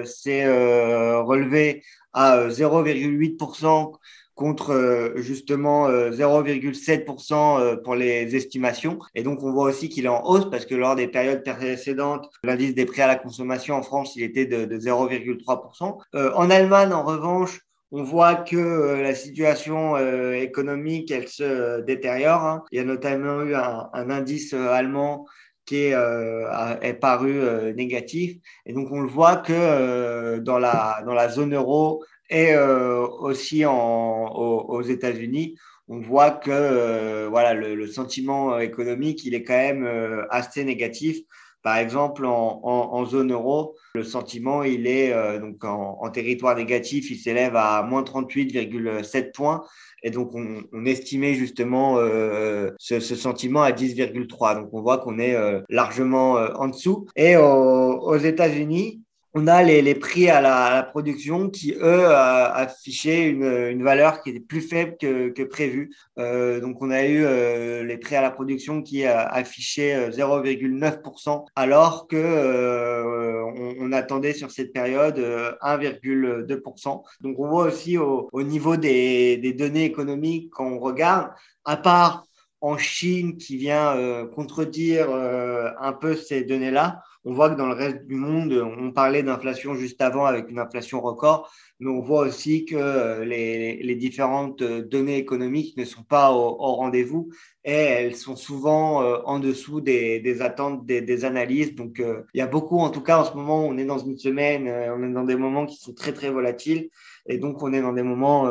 s'est 0.06 0.48
relevé 0.48 1.84
à 2.14 2.48
0,8% 2.48 3.94
contre 4.42 4.72
euh, 4.72 5.18
justement 5.18 5.88
0,7% 5.90 7.34
euh, 7.34 7.60
euh, 7.60 7.76
pour 7.76 7.96
les 7.96 8.36
estimations. 8.36 8.98
Et 9.14 9.24
donc, 9.24 9.44
on 9.44 9.52
voit 9.52 9.66
aussi 9.66 9.88
qu'il 9.88 10.06
est 10.06 10.10
en 10.10 10.26
hausse 10.26 10.50
parce 10.50 10.66
que 10.66 10.74
lors 10.74 10.96
des 10.96 11.08
périodes 11.08 11.44
précédentes, 11.44 12.28
l'indice 12.44 12.74
des 12.74 12.86
prix 12.86 13.02
à 13.02 13.08
la 13.08 13.18
consommation 13.18 13.76
en 13.76 13.84
France, 13.84 14.16
il 14.16 14.24
était 14.24 14.46
de, 14.46 14.66
0,3%. 14.80 16.00
en 16.14 16.50
Allemagne, 16.50 16.92
en 16.92 17.04
revanche, 17.04 17.60
on 17.92 18.04
voit 18.04 18.36
que 18.36 19.02
la 19.02 19.14
situation 19.14 19.98
économique, 20.34 21.12
elle 21.12 21.28
se 21.28 21.82
détériore. 21.82 22.42
Hein. 22.42 22.64
Il 22.72 22.78
y 22.78 22.80
a 22.82 22.86
notamment 22.86 23.42
eu 23.44 23.54
un, 23.54 23.90
indice 23.94 24.54
allemand 24.54 25.26
qui 25.66 25.92
est, 25.92 27.00
paru 27.02 27.34
négatif. 27.76 28.38
Et 28.66 28.74
donc, 28.74 28.92
on 28.92 29.02
le 29.02 29.10
voit 29.10 29.38
que 29.38 30.40
dans, 30.40 30.58
la, 30.58 31.30
zone 31.30 31.54
euro, 31.54 32.04
et 32.32 32.54
euh, 32.54 33.06
aussi 33.08 33.66
aux, 33.66 34.82
États-Unis, 34.82 35.58
on 35.90 36.00
voit 36.00 36.32
que 36.32 36.50
euh, 36.50 37.28
voilà, 37.30 37.54
le, 37.54 37.86
sentiment 37.88 38.58
économique, 38.58 39.26
il 39.26 39.36
est 39.36 39.44
quand 39.44 39.58
même 39.58 39.84
euh, 39.84 40.26
assez 40.30 40.64
négatif. 40.64 41.18
Par 41.64 41.78
exemple, 41.78 42.26
en, 42.26 43.06
zone 43.06 43.32
euro, 43.32 43.76
le 43.96 44.04
sentiment, 44.04 44.64
il 44.64 44.88
est 44.88 45.14
donc 45.40 45.64
en, 45.64 46.10
territoire 46.10 46.56
négatif, 46.56 47.12
il 47.12 47.18
s'élève 47.18 47.56
à 47.56 47.84
moins 47.84 48.04
38,7 48.04 49.32
points. 49.32 49.64
Et 50.04 50.10
donc, 50.10 50.34
on, 50.34 50.64
on 50.74 50.86
estimait 50.86 51.36
justement 51.36 51.98
ce, 51.98 53.00
ce, 53.00 53.16
sentiment 53.16 53.62
à 53.62 53.72
10,3. 53.72 54.56
Donc, 54.56 54.70
on 54.74 54.82
voit 54.82 54.98
qu'on 54.98 55.20
est 55.20 55.36
largement 55.70 56.34
en 56.34 56.68
dessous. 56.68 57.06
Et 57.16 57.38
aux 57.38 58.18
États-Unis, 58.18 59.02
on 59.34 59.48
a 59.48 59.64
les, 59.64 59.82
les 59.82 59.96
prix 59.96 60.30
à 60.30 60.42
la, 60.42 60.84
production 60.84 61.50
qui, 61.50 61.74
eux, 61.74 62.08
affichaient 62.08 63.30
une, 63.30 63.44
une, 63.44 63.84
valeur 63.84 64.22
qui 64.22 64.32
était 64.32 64.40
plus 64.40 64.62
faible 64.62 64.98
que, 65.00 65.30
que 65.30 65.44
prévu. 65.44 65.96
Euh, 66.18 66.60
donc, 66.60 66.82
on 66.82 66.92
a 66.92 67.06
eu 67.06 67.24
euh, 67.24 67.84
les 67.84 67.98
prix 67.98 68.16
à 68.16 68.22
la 68.22 68.32
production 68.32 68.82
qui 68.82 69.06
affichaient 69.06 70.10
0,9%, 70.10 71.30
euh, 71.30 71.40
alors 71.56 72.08
que 72.08 72.18
euh, 72.18 73.44
on, 73.46 73.76
on, 73.80 73.92
attendait 73.94 74.34
sur 74.34 74.52
cette 74.52 74.74
période 74.74 75.18
1,2%. 75.18 77.04
Donc, 77.22 77.40
on 77.40 77.48
voit 77.48 77.66
aussi 77.66 77.98
au, 77.98 78.28
au 78.34 78.44
niveau 78.44 78.76
des, 78.76 79.38
des, 79.38 79.54
données 79.54 79.86
économiques, 79.86 80.50
quand 80.52 80.66
on 80.66 80.80
regarde, 80.80 81.32
à 81.64 81.78
part 81.78 82.26
en 82.62 82.78
Chine 82.78 83.38
qui 83.38 83.58
vient 83.58 84.28
contredire 84.36 85.10
un 85.12 85.94
peu 85.94 86.16
ces 86.16 86.44
données-là, 86.44 87.02
on 87.24 87.34
voit 87.34 87.52
que 87.52 87.56
dans 87.56 87.68
le 87.68 87.76
reste 87.76 88.08
du 88.08 88.16
monde, 88.16 88.52
on 88.54 88.92
parlait 88.92 89.22
d'inflation 89.22 89.76
juste 89.76 90.02
avant 90.02 90.26
avec 90.26 90.50
une 90.50 90.58
inflation 90.58 91.02
record, 91.02 91.52
mais 91.80 91.90
on 91.90 92.02
voit 92.02 92.22
aussi 92.22 92.66
que 92.66 92.76
euh, 92.76 93.26
les, 93.26 93.96
différentes 93.96 94.64
euh, 94.64 94.82
données 94.82 95.18
économiques 95.18 95.78
ne 95.78 95.86
sont 95.86 96.02
pas 96.02 96.32
au, 96.32 96.56
rendez-vous 96.56 97.30
et 97.64 97.74
elles 97.74 98.16
sont 98.16 98.36
souvent 98.36 99.04
euh, 99.04 99.20
en 99.26 99.38
dessous 99.38 99.82
des, 99.82 100.42
attentes 100.42 100.86
des, 100.86 101.26
analystes. 101.26 101.76
Donc, 101.76 102.00
il 102.00 102.38
y 102.38 102.42
a 102.42 102.48
beaucoup, 102.48 102.80
en 102.80 102.90
tout 102.90 103.02
cas, 103.02 103.20
en 103.20 103.26
ce 103.26 103.36
moment, 103.36 103.68
on 103.68 103.78
est 103.78 103.86
dans 103.86 104.00
une 104.00 104.18
semaine, 104.18 104.68
on 104.68 105.04
est 105.04 105.14
dans 105.14 105.24
des 105.24 105.36
moments 105.36 105.68
qui 105.68 105.78
sont 105.78 105.94
très, 105.94 106.14
très 106.14 106.32
volatiles 106.32 106.90
et 107.28 107.38
donc 107.38 107.62
on 107.62 107.72
est 107.72 107.82
dans 107.82 107.94
des 107.94 108.04
moments 108.04 108.50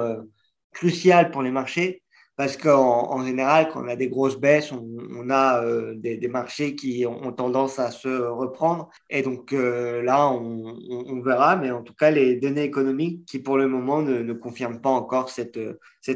cruciaux 0.72 1.28
pour 1.32 1.42
les 1.42 1.50
marchés 1.50 2.02
parce 2.40 2.56
qu'en 2.56 3.23
général, 3.23 3.68
quand 3.68 3.85
on 3.85 3.88
a 3.88 3.97
des 3.97 4.09
grosses 4.09 4.40
baisses, 4.40 4.73
on, 4.73 5.28
a 5.28 5.62
euh, 5.62 5.92
des, 5.94 6.26
marchés 6.26 6.75
qui 6.75 7.04
ont, 7.04 7.32
tendance 7.32 7.78
à 7.78 7.90
se 7.90 8.09
reprendre. 8.09 8.88
Et 9.11 9.20
donc 9.20 9.52
euh, 9.52 10.00
là, 10.00 10.26
on, 10.30 11.20
verra, 11.20 11.56
mais 11.56 11.70
en 11.70 11.82
tout 11.82 11.92
cas, 11.92 12.11
les 12.11 12.37
données 12.37 12.62
économiques 12.62 13.26
qui 13.26 13.40
pour 13.40 13.59
le 13.59 13.68
moment 13.68 14.00
ne, 14.00 14.32
confirment 14.32 14.80
pas 14.80 14.88
encore 14.88 15.28
cette, 15.28 15.59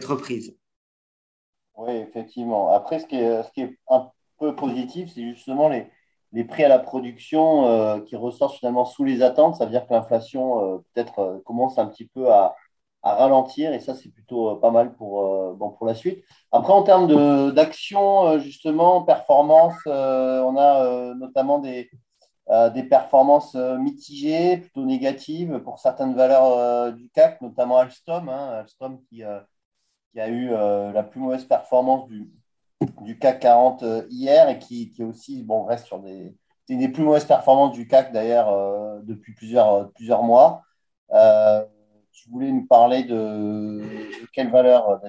reprise. 0.07 0.57
Oui, 1.77 1.93
effectivement. 1.97 2.75
Après, 2.75 3.01
ce 3.01 3.07
qui 3.07 3.17
est, 3.17 3.79
un 3.91 4.11
peu 4.39 4.57
positif, 4.57 5.11
c'est 5.15 5.29
justement 5.29 5.69
les, 5.69 5.89
les 6.33 6.45
prix 6.45 6.65
à 6.65 6.69
la 6.69 6.79
production 6.79 8.01
qui 8.07 8.17
ressortent 8.17 8.57
finalement 8.57 8.87
sous 8.87 9.05
les 9.05 9.21
attentes. 9.21 9.57
Ça 9.57 9.67
veut 9.67 9.73
dire 9.73 9.87
que 9.87 9.93
l'inflation 9.93 10.83
peut-être 10.95 11.43
commence 11.45 11.79
un 11.79 11.87
petit 11.87 12.07
peu 12.07 12.33
à, 12.33 12.57
à 13.05 13.15
ralentir 13.15 13.73
et 13.73 13.81
ça 13.81 13.95
c'est 13.95 14.09
plutôt 14.09 14.57
pas 14.57 14.71
mal 14.71 14.95
pour, 14.95 15.55
bon, 15.55 15.71
pour 15.71 15.87
la 15.87 15.95
suite. 15.95 16.25
Après 16.53 16.73
en 16.73 16.83
termes 16.83 17.53
d'action 17.53 18.39
justement, 18.39 19.03
performance, 19.03 19.75
on 19.87 20.57
a 20.57 21.15
notamment 21.15 21.59
des, 21.59 21.91
des 22.75 22.83
performances 22.83 23.55
mitigées, 23.55 24.57
plutôt 24.57 24.85
négatives 24.85 25.61
pour 25.61 25.79
certaines 25.79 26.15
valeurs 26.15 26.93
du 26.95 27.11
CAC, 27.11 27.41
notamment 27.43 27.79
Alstom, 27.79 28.29
hein, 28.29 28.49
Alstom 28.61 29.01
qui, 29.09 29.23
qui, 30.13 30.21
a 30.21 30.29
eu 30.29 30.51
la 30.51 31.03
plus 31.03 31.21
mauvaise 31.21 31.45
performance 31.45 32.09
du, 32.09 32.33
du 33.03 33.19
CAC 33.19 33.41
40 33.41 33.83
euh, 33.83 34.07
hier 34.11 34.49
et 34.49 34.59
qui, 34.59 34.91
qui 34.91 35.03
aussi 35.03 35.43
bon, 35.43 35.65
reste 35.65 35.87
sur 35.87 36.01
des, 36.01 36.35
des 36.69 36.89
plus 36.89 37.03
mauvaises 37.03 37.25
performances 37.25 37.73
du 37.73 37.87
CAC 37.87 38.13
d'ailleurs 38.13 38.49
euh, 38.49 39.01
depuis 39.03 39.35
plusieurs, 39.35 39.73
euh, 39.73 39.85
plusieurs 39.95 40.23
mois. 40.23 40.63
Tu 42.15 42.31
voulais 42.31 42.51
nous 42.51 42.67
parler 42.67 43.05
de, 43.05 43.83
quelles 44.33 44.51
valeurs 44.51 45.01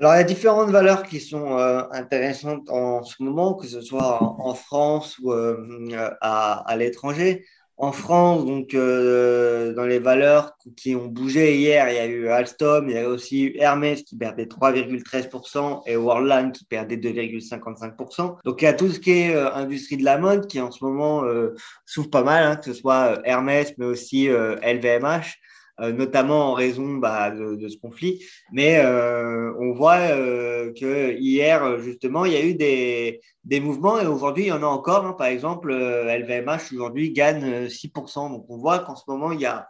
alors, 0.00 0.14
il 0.14 0.18
y 0.18 0.20
a 0.20 0.24
différentes 0.24 0.70
valeurs 0.70 1.02
qui 1.02 1.18
sont 1.18 1.56
intéressantes 1.90 2.70
en 2.70 3.02
ce 3.02 3.20
moment, 3.20 3.54
que 3.54 3.66
ce 3.66 3.80
soit 3.80 4.22
en, 4.22 4.54
France 4.54 5.18
ou 5.18 5.32
à, 5.32 6.70
à 6.70 6.76
l'étranger. 6.76 7.44
En 7.80 7.92
France, 7.92 8.44
donc 8.44 8.74
euh, 8.74 9.72
dans 9.72 9.86
les 9.86 10.00
valeurs 10.00 10.56
qui 10.76 10.96
ont 10.96 11.06
bougé 11.06 11.56
hier, 11.56 11.88
il 11.88 11.94
y 11.94 11.98
a 11.98 12.06
eu 12.06 12.28
Alstom, 12.28 12.88
il 12.88 12.96
y 12.96 12.98
a 12.98 13.08
aussi 13.08 13.44
eu 13.44 13.56
Hermès 13.56 14.02
qui 14.02 14.16
perdait 14.16 14.46
3,13% 14.46 15.82
et 15.86 15.94
Worldline 15.94 16.50
qui 16.50 16.64
perdait 16.64 16.96
2,55%. 16.96 18.38
Donc 18.44 18.62
il 18.62 18.64
y 18.64 18.68
a 18.68 18.72
tout 18.72 18.90
ce 18.90 18.98
qui 18.98 19.12
est 19.12 19.32
euh, 19.32 19.54
industrie 19.54 19.96
de 19.96 20.04
la 20.04 20.18
mode 20.18 20.48
qui 20.48 20.60
en 20.60 20.72
ce 20.72 20.84
moment 20.84 21.22
euh, 21.22 21.54
souffre 21.86 22.10
pas 22.10 22.24
mal, 22.24 22.42
hein, 22.42 22.56
que 22.56 22.64
ce 22.64 22.74
soit 22.74 23.20
Hermès 23.24 23.72
mais 23.78 23.86
aussi 23.86 24.26
LVMH. 24.26 25.38
Euh, 25.80 25.92
notamment 25.92 26.50
en 26.50 26.54
raison 26.54 26.96
bah, 26.96 27.30
de, 27.30 27.68
ce 27.68 27.76
conflit. 27.76 28.24
Mais 28.52 28.80
euh, 28.80 29.52
on 29.60 29.72
voit 29.72 29.98
euh, 29.98 30.72
que 30.72 31.16
hier, 31.16 31.78
justement, 31.78 32.24
il 32.24 32.32
y 32.32 32.36
a 32.36 32.44
eu 32.44 32.54
des, 32.54 33.20
des 33.44 33.60
mouvements 33.60 34.00
et 34.00 34.06
aujourd'hui, 34.06 34.44
il 34.44 34.48
y 34.48 34.52
en 34.52 34.64
a 34.64 34.66
encore. 34.66 35.06
Hein. 35.06 35.12
Par 35.12 35.28
exemple, 35.28 35.72
LVMH 35.72 36.72
aujourd'hui 36.74 37.12
gagne 37.12 37.66
6%. 37.66 38.30
Donc 38.30 38.46
on 38.48 38.56
voit 38.58 38.80
qu'en 38.80 38.96
ce 38.96 39.04
moment, 39.06 39.30
il 39.30 39.40
y 39.40 39.46
a 39.46 39.68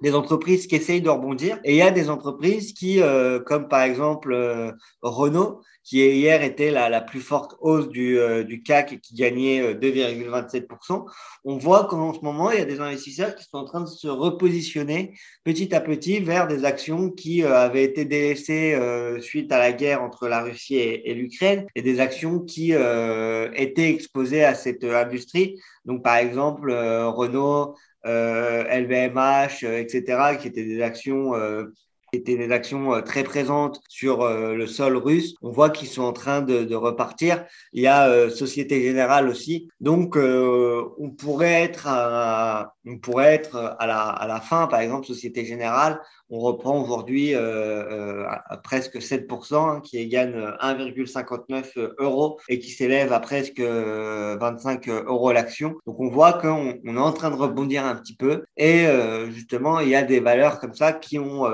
des 0.00 0.14
entreprises 0.14 0.66
qui 0.66 0.76
essayent 0.76 1.02
de 1.02 1.08
rebondir 1.08 1.58
et 1.64 1.72
il 1.72 1.76
y 1.76 1.82
a 1.82 1.90
des 1.90 2.08
entreprises 2.08 2.72
qui, 2.72 3.00
euh, 3.02 3.40
comme 3.40 3.68
par 3.68 3.82
exemple 3.82 4.32
euh, 4.32 4.70
Renault, 5.02 5.60
qui 5.82 5.98
hier 5.98 6.42
était 6.42 6.70
la, 6.70 6.90
la 6.90 7.00
plus 7.00 7.20
forte 7.20 7.56
hausse 7.60 7.88
du, 7.88 8.18
euh, 8.18 8.44
du 8.44 8.62
CAC 8.62 8.92
et 8.92 9.00
qui 9.00 9.14
gagnait 9.14 9.74
2,27%, 9.74 11.06
on 11.44 11.56
voit 11.56 11.86
qu'en 11.86 12.12
ce 12.12 12.20
moment, 12.20 12.50
il 12.50 12.58
y 12.58 12.62
a 12.62 12.66
des 12.66 12.80
investisseurs 12.80 13.34
qui 13.34 13.44
sont 13.44 13.56
en 13.56 13.64
train 13.64 13.80
de 13.80 13.86
se 13.86 14.06
repositionner 14.06 15.14
petit 15.44 15.74
à 15.74 15.80
petit 15.80 16.20
vers 16.20 16.46
des 16.46 16.66
actions 16.66 17.10
qui 17.10 17.42
avaient 17.42 17.84
été 17.84 18.04
délaissées 18.04 18.78
suite 19.22 19.50
à 19.50 19.58
la 19.58 19.72
guerre 19.72 20.02
entre 20.02 20.28
la 20.28 20.42
Russie 20.42 20.76
et, 20.76 21.10
et 21.10 21.14
l'Ukraine 21.14 21.66
et 21.74 21.80
des 21.80 22.00
actions 22.00 22.40
qui 22.40 22.72
étaient 22.72 23.88
exposées 23.88 24.44
à 24.44 24.54
cette 24.54 24.84
industrie. 24.84 25.58
Donc, 25.86 26.02
par 26.02 26.16
exemple, 26.16 26.70
Renault 26.70 27.74
LVMH, 28.04 29.64
etc., 29.64 30.36
qui 30.40 30.48
étaient 30.48 30.64
des 30.64 30.82
actions 30.82 31.34
euh, 31.34 31.66
étaient 32.12 32.36
des 32.36 32.50
actions 32.52 32.94
euh, 32.94 33.00
très 33.00 33.24
présentes 33.24 33.80
sur 33.88 34.22
euh, 34.22 34.54
le 34.54 34.66
sol 34.66 34.96
russe. 34.96 35.34
On 35.42 35.50
voit 35.50 35.70
qu'ils 35.70 35.88
sont 35.88 36.02
en 36.02 36.12
train 36.12 36.40
de, 36.42 36.74
repartir. 36.74 37.44
Il 37.72 37.82
y 37.82 37.86
a 37.88 38.30
Société 38.30 38.80
Générale 38.82 39.28
aussi. 39.28 39.68
Donc, 39.80 40.16
on 40.16 41.10
pourrait 41.10 41.62
être, 41.62 41.86
à, 41.88 42.74
on 42.86 42.98
pourrait 42.98 43.34
être 43.34 43.76
à 43.78 43.86
la, 43.86 44.00
à 44.00 44.26
la 44.28 44.40
fin, 44.40 44.68
par 44.68 44.80
exemple, 44.80 45.06
Société 45.06 45.44
Générale, 45.44 46.00
on 46.30 46.38
reprend 46.38 46.80
aujourd'hui 46.80 47.34
à 47.34 48.60
presque 48.62 48.96
7%, 48.96 49.54
hein, 49.56 49.80
qui 49.80 50.06
gagne 50.06 50.36
1,59 50.36 51.94
euros 51.98 52.38
et 52.48 52.60
qui 52.60 52.70
s'élève 52.70 53.12
à 53.12 53.18
presque 53.18 53.60
25 53.60 54.88
euros 54.88 55.32
l'action. 55.32 55.76
Donc, 55.86 55.98
on 55.98 56.08
voit 56.08 56.34
qu'on 56.34 56.78
on 56.84 56.96
est 56.96 57.00
en 57.00 57.12
train 57.12 57.30
de 57.30 57.36
rebondir 57.36 57.84
un 57.84 57.96
petit 57.96 58.14
peu. 58.14 58.44
Et 58.56 58.86
justement, 59.30 59.80
il 59.80 59.88
y 59.88 59.96
a 59.96 60.02
des 60.02 60.20
valeurs 60.20 60.60
comme 60.60 60.74
ça 60.74 60.92
qui 60.92 61.18
ont 61.18 61.44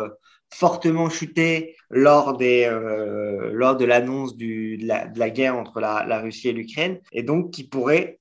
fortement 0.52 1.10
chuté 1.10 1.76
lors, 1.90 2.36
des, 2.36 2.64
euh, 2.64 3.50
lors 3.52 3.76
de 3.76 3.84
l'annonce 3.84 4.36
de 4.36 4.76
la, 4.86 5.30
guerre 5.30 5.56
entre 5.56 5.80
la, 5.80 6.20
Russie 6.20 6.48
et 6.48 6.52
l'Ukraine, 6.52 7.00
et 7.12 7.22
donc 7.22 7.50
qui 7.50 7.64
pourrait 7.64 8.20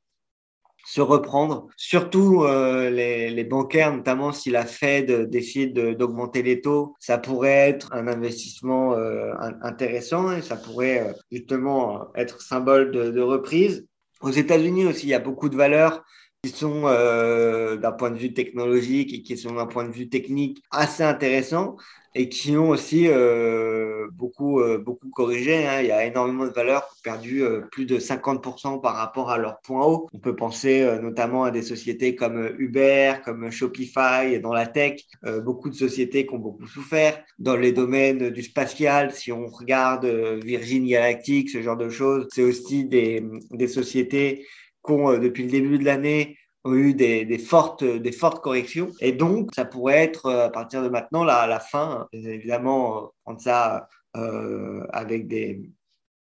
se 0.85 0.99
reprendre, 0.99 1.67
surtout 1.77 2.43
euh, 2.43 2.89
les, 2.89 3.29
les, 3.29 3.43
bancaires, 3.45 3.95
notamment 3.95 4.33
si 4.33 4.51
la 4.51 4.65
Fed 4.65 5.29
décide 5.29 5.73
d'augmenter 5.95 6.43
les 6.43 6.59
taux, 6.59 6.95
ça 6.99 7.17
pourrait 7.17 7.69
être 7.69 7.93
un 7.93 8.07
investissement 8.07 8.93
euh, 8.93 9.33
intéressant 9.61 10.33
et 10.33 10.41
ça 10.41 10.57
pourrait 10.57 11.15
justement 11.31 12.13
être 12.15 12.41
symbole 12.41 12.91
de, 12.91 13.21
reprise. 13.21 13.87
Aux 14.21 14.31
États-Unis 14.31 14.85
aussi, 14.85 15.07
il 15.07 15.09
y 15.09 15.13
a 15.13 15.19
beaucoup 15.19 15.47
de 15.47 15.55
valeurs 15.55 16.03
qui 16.43 16.49
sont 16.49 16.81
d'un 16.81 17.91
point 17.93 18.11
de 18.11 18.17
vue 18.17 18.33
technologique 18.33 19.13
et 19.13 19.21
qui 19.21 19.37
sont 19.37 19.53
d'un 19.53 19.67
point 19.67 19.85
de 19.85 19.93
vue 19.93 20.09
technique 20.09 20.61
assez 20.69 21.03
intéressants 21.03 21.77
et 22.15 22.29
qui 22.29 22.55
ont 22.57 22.69
aussi 22.69 23.07
euh, 23.07 24.07
beaucoup, 24.13 24.59
euh, 24.59 24.77
beaucoup 24.77 25.09
corrigé. 25.09 25.65
Hein. 25.65 25.81
Il 25.81 25.87
y 25.87 25.91
a 25.91 26.05
énormément 26.05 26.45
de 26.45 26.51
valeurs 26.51 26.87
qui 26.87 26.93
ont 26.93 27.13
perdu 27.13 27.43
euh, 27.43 27.61
plus 27.71 27.85
de 27.85 27.97
50% 27.97 28.81
par 28.81 28.95
rapport 28.95 29.31
à 29.31 29.37
leur 29.37 29.59
point 29.61 29.85
haut. 29.85 30.07
On 30.13 30.19
peut 30.19 30.35
penser 30.35 30.85
notamment 31.01 31.43
à 31.43 31.51
des 31.51 31.61
sociétés 31.61 32.15
comme 32.15 32.53
Uber, 32.57 33.15
comme 33.25 33.49
Shopify 33.49 34.39
dans 34.41 34.53
la 34.53 34.67
tech, 34.67 35.01
beaucoup 35.43 35.69
de 35.69 35.75
sociétés 35.75 36.25
qui 36.25 36.33
ont 36.33 36.39
beaucoup 36.39 36.67
souffert. 36.67 37.23
Dans 37.39 37.55
les 37.55 37.71
domaines 37.71 38.29
du 38.29 38.43
spatial, 38.43 39.11
si 39.11 39.31
on 39.31 39.47
regarde 39.47 40.05
Virgin 40.05 40.87
Galactic, 40.87 41.49
ce 41.49 41.61
genre 41.61 41.77
de 41.77 41.89
choses, 41.89 42.27
c'est 42.31 42.43
aussi 42.43 42.85
des, 42.85 43.23
des 43.51 43.67
sociétés 43.67 44.45
qui 44.85 44.91
ont, 44.91 45.17
depuis 45.17 45.43
le 45.43 45.49
début 45.49 45.77
de 45.77 45.85
l'année, 45.85 46.37
ont 46.65 46.73
eu 46.73 46.93
des, 46.93 47.37
fortes, 47.37 47.83
des 47.83 48.11
fortes 48.11 48.41
corrections. 48.41 48.89
Et 49.01 49.11
donc, 49.11 49.49
ça 49.53 49.65
pourrait 49.65 50.03
être 50.03 50.27
euh, 50.27 50.45
à 50.45 50.49
partir 50.49 50.81
de 50.81 50.89
maintenant 50.89 51.23
la, 51.23 51.47
la 51.47 51.59
fin. 51.59 52.07
Évidemment, 52.13 52.97
euh, 52.97 53.07
prendre 53.23 53.41
ça 53.41 53.87
euh, 54.15 54.85
avec 54.91 55.27
des, 55.27 55.69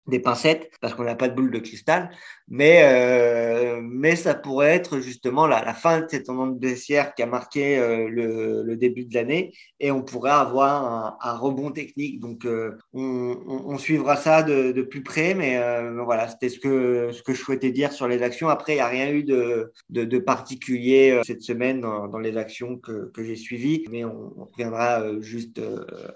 des 0.07 0.19
pincettes 0.19 0.71
parce 0.81 0.95
qu'on 0.95 1.03
n'a 1.03 1.15
pas 1.15 1.29
de 1.29 1.35
boule 1.35 1.51
de 1.51 1.59
cristal, 1.59 2.09
mais, 2.47 2.81
euh, 2.83 3.79
mais 3.83 4.15
ça 4.15 4.33
pourrait 4.33 4.75
être 4.75 4.99
justement 4.99 5.45
la, 5.45 5.63
la 5.63 5.73
fin 5.73 6.01
de 6.01 6.07
cette 6.09 6.25
tendance 6.25 6.57
baissière 6.57 7.13
qui 7.13 7.21
a 7.21 7.27
marqué 7.27 7.77
euh, 7.77 8.09
le, 8.09 8.63
le, 8.63 8.77
début 8.77 9.05
de 9.05 9.13
l'année 9.13 9.53
et 9.79 9.91
on 9.91 10.01
pourrait 10.01 10.31
avoir 10.31 10.85
un, 10.85 11.17
un 11.21 11.37
rebond 11.37 11.71
technique. 11.71 12.19
Donc 12.19 12.45
euh, 12.45 12.77
on, 12.93 13.37
on, 13.47 13.77
suivra 13.77 14.15
ça 14.15 14.41
de, 14.41 14.71
de 14.71 14.81
plus 14.81 15.03
près, 15.03 15.35
mais 15.35 15.59
voilà, 16.03 16.27
c'était 16.27 16.49
ce 16.49 16.59
que, 16.59 17.11
ce 17.11 17.21
que 17.21 17.33
je 17.33 17.41
souhaitais 17.41 17.71
dire 17.71 17.91
sur 17.91 18.07
les 18.07 18.23
actions. 18.23 18.49
Après, 18.49 18.73
il 18.73 18.77
n'y 18.77 18.81
a 18.81 18.87
rien 18.87 19.11
eu 19.11 19.23
de, 19.23 19.71
de, 19.89 20.03
de 20.03 20.19
particulier 20.19 21.19
cette 21.23 21.41
semaine 21.41 21.81
dans, 21.81 22.07
dans, 22.07 22.19
les 22.19 22.37
actions 22.37 22.77
que, 22.77 23.11
que 23.11 23.23
j'ai 23.23 23.35
suivies, 23.35 23.85
mais 23.89 24.03
on, 24.03 24.33
on 24.37 24.45
reviendra 24.45 25.19
juste 25.21 25.61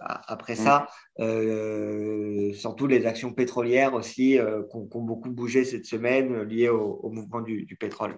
après 0.02 0.56
ça. 0.56 0.88
Euh, 1.22 2.52
surtout 2.54 2.88
les 2.88 3.06
actions 3.06 3.32
pétrolières 3.32 3.94
aussi 3.94 4.38
euh, 4.38 4.64
qui, 4.70 4.76
ont, 4.76 5.02
beaucoup 5.02 5.30
bougé 5.32 5.64
cette 5.64 5.86
semaine 5.86 6.34
euh, 6.36 6.44
liées 6.44 6.68
au, 6.68 7.10
mouvement 7.10 7.40
du, 7.40 7.78
pétrole. 7.80 8.18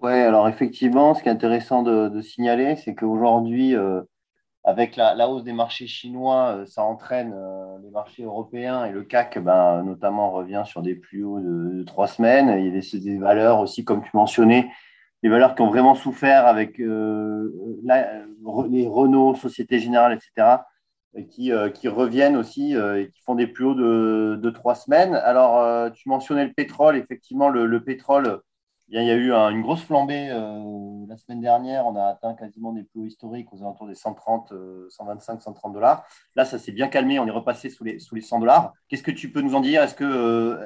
Oui, 0.00 0.12
alors 0.12 0.48
effectivement, 0.48 1.12
ce 1.14 1.22
qui 1.22 1.28
est 1.28 1.32
intéressant 1.32 1.82
de, 1.82 2.20
signaler, 2.22 2.76
c'est 2.76 2.94
qu'aujourd'hui, 2.94 3.74
avec 4.64 4.96
la, 4.96 5.28
hausse 5.28 5.44
des 5.44 5.52
marchés 5.52 5.86
chinois, 5.86 6.64
ça 6.66 6.82
entraîne 6.82 7.34
les 7.82 7.90
marchés 7.90 8.24
européens 8.24 8.84
et 8.84 8.90
le 8.90 9.02
CAC, 9.04 9.38
ben, 9.38 9.82
notamment, 9.82 10.30
revient 10.30 10.64
sur 10.66 10.82
des 10.82 10.94
plus 10.94 11.24
hauts 11.24 11.40
de, 11.40 11.82
trois 11.84 12.08
semaines. 12.08 12.48
Il 12.58 12.66
y 12.66 12.68
a 12.76 12.80
des, 13.00 13.18
valeurs 13.18 13.60
aussi, 13.60 13.84
comme 13.84 14.02
tu 14.02 14.10
mentionnais, 14.14 14.70
des 15.22 15.28
valeurs 15.30 15.54
qui 15.54 15.62
ont 15.62 15.70
vraiment 15.70 15.94
souffert 15.94 16.46
avec 16.46 16.76
les 16.76 16.84
Renault, 18.44 19.36
Société 19.36 19.78
Générale, 19.78 20.18
etc 20.18 20.58
qui, 21.22 21.52
euh, 21.52 21.70
qui, 21.70 21.88
reviennent 21.88 22.36
aussi 22.36 22.76
euh, 22.76 23.00
et 23.00 23.10
qui 23.10 23.20
font 23.22 23.34
des 23.34 23.46
plus 23.46 23.64
hauts 23.64 23.74
de, 23.74 24.50
trois 24.50 24.74
semaines. 24.74 25.14
Alors, 25.14 25.58
euh, 25.58 25.90
tu 25.90 26.08
mentionnais 26.08 26.44
le 26.44 26.52
pétrole. 26.52 26.96
Effectivement, 26.96 27.48
le, 27.48 27.66
le 27.66 27.84
pétrole, 27.84 28.40
il 28.88 29.02
y 29.02 29.10
a 29.10 29.14
eu 29.14 29.32
une 29.32 29.62
grosse 29.62 29.82
flambée 29.82 30.28
la 31.08 31.16
semaine 31.16 31.40
dernière. 31.40 31.86
On 31.86 31.96
a 31.96 32.04
atteint 32.04 32.34
quasiment 32.34 32.72
des 32.72 32.82
plus 32.82 33.00
hauts 33.00 33.06
historiques 33.06 33.52
aux 33.52 33.62
alentours 33.62 33.86
des 33.86 33.94
130, 33.94 34.52
125, 34.90 35.40
130 35.40 35.72
dollars. 35.72 36.04
Là, 36.36 36.44
ça 36.44 36.58
s'est 36.58 36.72
bien 36.72 36.88
calmé. 36.88 37.18
On 37.18 37.26
est 37.26 37.30
repassé 37.30 37.70
sous 37.70 37.84
les, 37.84 37.98
sous 37.98 38.14
les 38.14 38.20
100 38.20 38.40
dollars. 38.40 38.72
Qu'est-ce 38.88 39.02
que 39.02 39.10
tu 39.10 39.32
peux 39.32 39.40
nous 39.40 39.54
en 39.54 39.60
dire? 39.60 39.82
Est-ce 39.82 39.94
que, 39.94 40.60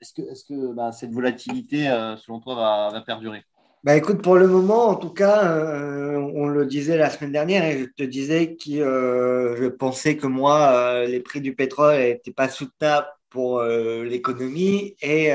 est-ce 0.00 0.14
que, 0.14 0.22
est-ce 0.22 0.44
que 0.44 0.72
bah, 0.74 0.92
cette 0.92 1.10
volatilité, 1.10 1.86
selon 2.16 2.38
toi, 2.40 2.90
va 2.92 3.00
perdurer? 3.00 3.42
Bah 3.84 3.96
écoute, 3.96 4.20
pour 4.22 4.36
le 4.36 4.48
moment, 4.48 4.88
en 4.88 4.96
tout 4.96 5.12
cas, 5.12 5.44
euh, 5.44 6.16
on 6.34 6.48
le 6.48 6.66
disait 6.66 6.96
la 6.96 7.08
semaine 7.08 7.30
dernière 7.30 7.64
et 7.64 7.78
je 7.78 7.84
te 7.84 8.02
disais 8.02 8.56
que 8.56 8.80
euh, 8.80 9.56
je 9.56 9.66
pensais 9.68 10.16
que 10.16 10.26
moi, 10.26 10.72
euh, 10.74 11.06
les 11.06 11.20
prix 11.20 11.40
du 11.40 11.54
pétrole 11.54 11.96
n'étaient 11.96 12.32
pas 12.32 12.48
soutenables 12.48 13.06
pour 13.30 13.62
l'économie 13.62 14.96
et 15.02 15.30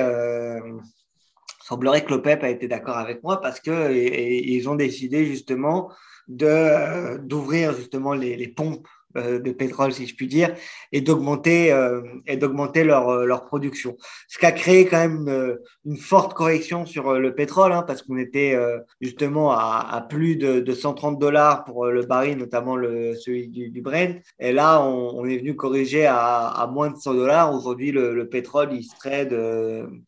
semblerait 1.61 2.03
que 2.03 2.09
l'OPEP 2.09 2.43
a 2.43 2.49
été 2.49 2.67
d'accord 2.67 2.97
avec 2.97 3.21
moi 3.21 3.39
parce 3.39 3.59
que 3.59 3.93
ils 3.93 4.67
ont 4.67 4.75
décidé 4.75 5.25
justement 5.27 5.91
d'ouvrir 6.27 7.73
justement 7.73 8.13
les, 8.13 8.47
pompes 8.47 8.87
de 9.15 9.51
pétrole, 9.51 9.93
si 9.93 10.07
je 10.07 10.15
puis 10.15 10.27
dire, 10.27 10.55
et 10.91 11.01
d'augmenter 11.01 11.71
euh, 11.71 12.01
et 12.27 12.37
d'augmenter 12.37 12.83
leur, 12.83 13.09
euh, 13.09 13.25
leur 13.25 13.45
production. 13.45 13.97
Ce 14.27 14.37
qui 14.37 14.45
a 14.45 14.51
créé 14.51 14.85
quand 14.85 14.99
même 14.99 15.57
une, 15.85 15.97
forte 15.97 16.33
correction 16.33 16.85
sur 16.85 17.13
le 17.19 17.35
pétrole, 17.35 17.71
hein, 17.71 17.83
parce 17.85 18.01
qu'on 18.01 18.17
était 18.17 18.57
justement 19.01 19.51
à, 19.51 20.05
plus 20.09 20.35
de, 20.35 20.59
de, 20.59 20.73
130 20.73 21.19
dollars 21.19 21.63
pour 21.63 21.87
le 21.87 22.03
baril, 22.03 22.37
notamment 22.37 22.75
le, 22.75 23.15
celui 23.15 23.47
du, 23.47 23.69
du 23.69 23.81
Brent. 23.81 24.21
Et 24.39 24.51
là, 24.51 24.81
on, 24.81 25.25
est 25.25 25.37
venu 25.37 25.55
corriger 25.55 26.05
à, 26.07 26.67
moins 26.71 26.89
de 26.89 26.97
100 26.97 27.13
dollars. 27.13 27.53
Aujourd'hui, 27.53 27.91
le, 27.91 28.13
le, 28.15 28.29
pétrole, 28.29 28.69
il 28.73 28.83
se 28.83 28.95
trade 28.97 29.37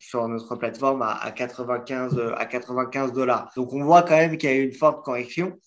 sur 0.00 0.26
notre 0.28 0.56
plateforme 0.56 1.02
à, 1.02 1.12
à 1.22 1.30
95 1.30 2.34
à 2.36 2.46
95 2.46 3.12
dollars. 3.12 3.50
Donc, 3.56 3.72
on 3.72 3.84
voit 3.84 4.02
quand 4.02 4.16
même 4.16 4.36
qu'il 4.36 4.50
y 4.50 4.52
a 4.52 4.56
eu 4.56 4.64
une 4.64 4.72
forte 4.72 5.04
correction. 5.04 5.58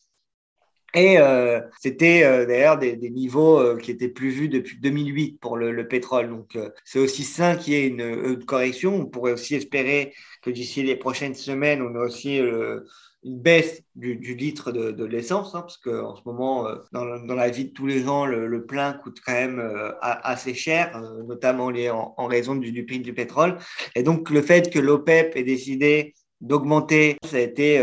Et 0.94 1.20
euh, 1.20 1.60
c'était 1.80 2.24
euh, 2.24 2.46
d'ailleurs 2.46 2.78
des, 2.78 2.96
des, 2.96 3.10
niveaux 3.10 3.60
euh, 3.60 3.78
qui 3.78 3.92
étaient 3.92 4.08
plus 4.08 4.30
vus 4.30 4.48
depuis 4.48 4.80
2008 4.80 5.40
pour 5.40 5.58
le, 5.58 5.72
le 5.72 5.88
pétrole. 5.88 6.30
Donc 6.30 6.56
euh, 6.56 6.70
c'est 6.86 7.00
aussi 7.00 7.24
sain 7.24 7.56
qu'il 7.56 7.74
y 7.74 7.76
ait 7.76 7.88
une, 7.88 8.02
une, 8.02 8.46
correction. 8.46 8.96
On 8.96 9.06
pourrait 9.06 9.34
aussi 9.34 9.56
espérer 9.56 10.14
que 10.42 10.50
d'ici 10.50 10.84
les 10.84 10.96
prochaines 10.96 11.36
semaines, 11.36 11.82
on 11.82 11.94
ait 11.96 12.06
aussi 12.06 12.38
une 12.38 12.84
baisse 13.24 13.84
du, 13.96 14.16
du 14.16 14.34
litre 14.36 14.72
de, 14.72 14.92
de 14.92 15.04
l'essence, 15.04 15.56
hein, 15.56 15.62
parce 15.62 15.78
qu'en 15.78 16.16
ce 16.16 16.22
moment, 16.26 16.68
dans, 16.94 17.20
dans, 17.26 17.36
la 17.36 17.50
vie 17.50 17.66
de 17.66 17.74
tous 17.74 17.86
les 17.86 18.04
gens, 18.04 18.26
le, 18.26 18.48
le 18.48 18.66
plein 18.66 18.94
coûte 18.94 19.20
quand 19.26 19.34
même 19.34 19.62
assez 20.02 20.54
cher, 20.54 21.02
notamment 21.28 21.70
en, 22.18 22.28
raison 22.28 22.56
du, 22.56 22.72
du, 22.72 22.86
prix 22.86 23.00
du 23.00 23.14
pétrole. 23.14 23.58
Et 23.96 24.04
donc 24.04 24.30
le 24.30 24.42
fait 24.42 24.72
que 24.72 24.80
l'OPEP 24.80 25.36
ait 25.36 25.44
décidé 25.44 26.14
d'augmenter, 26.40 27.18
ça 27.26 27.38
a 27.38 27.42
été, 27.42 27.80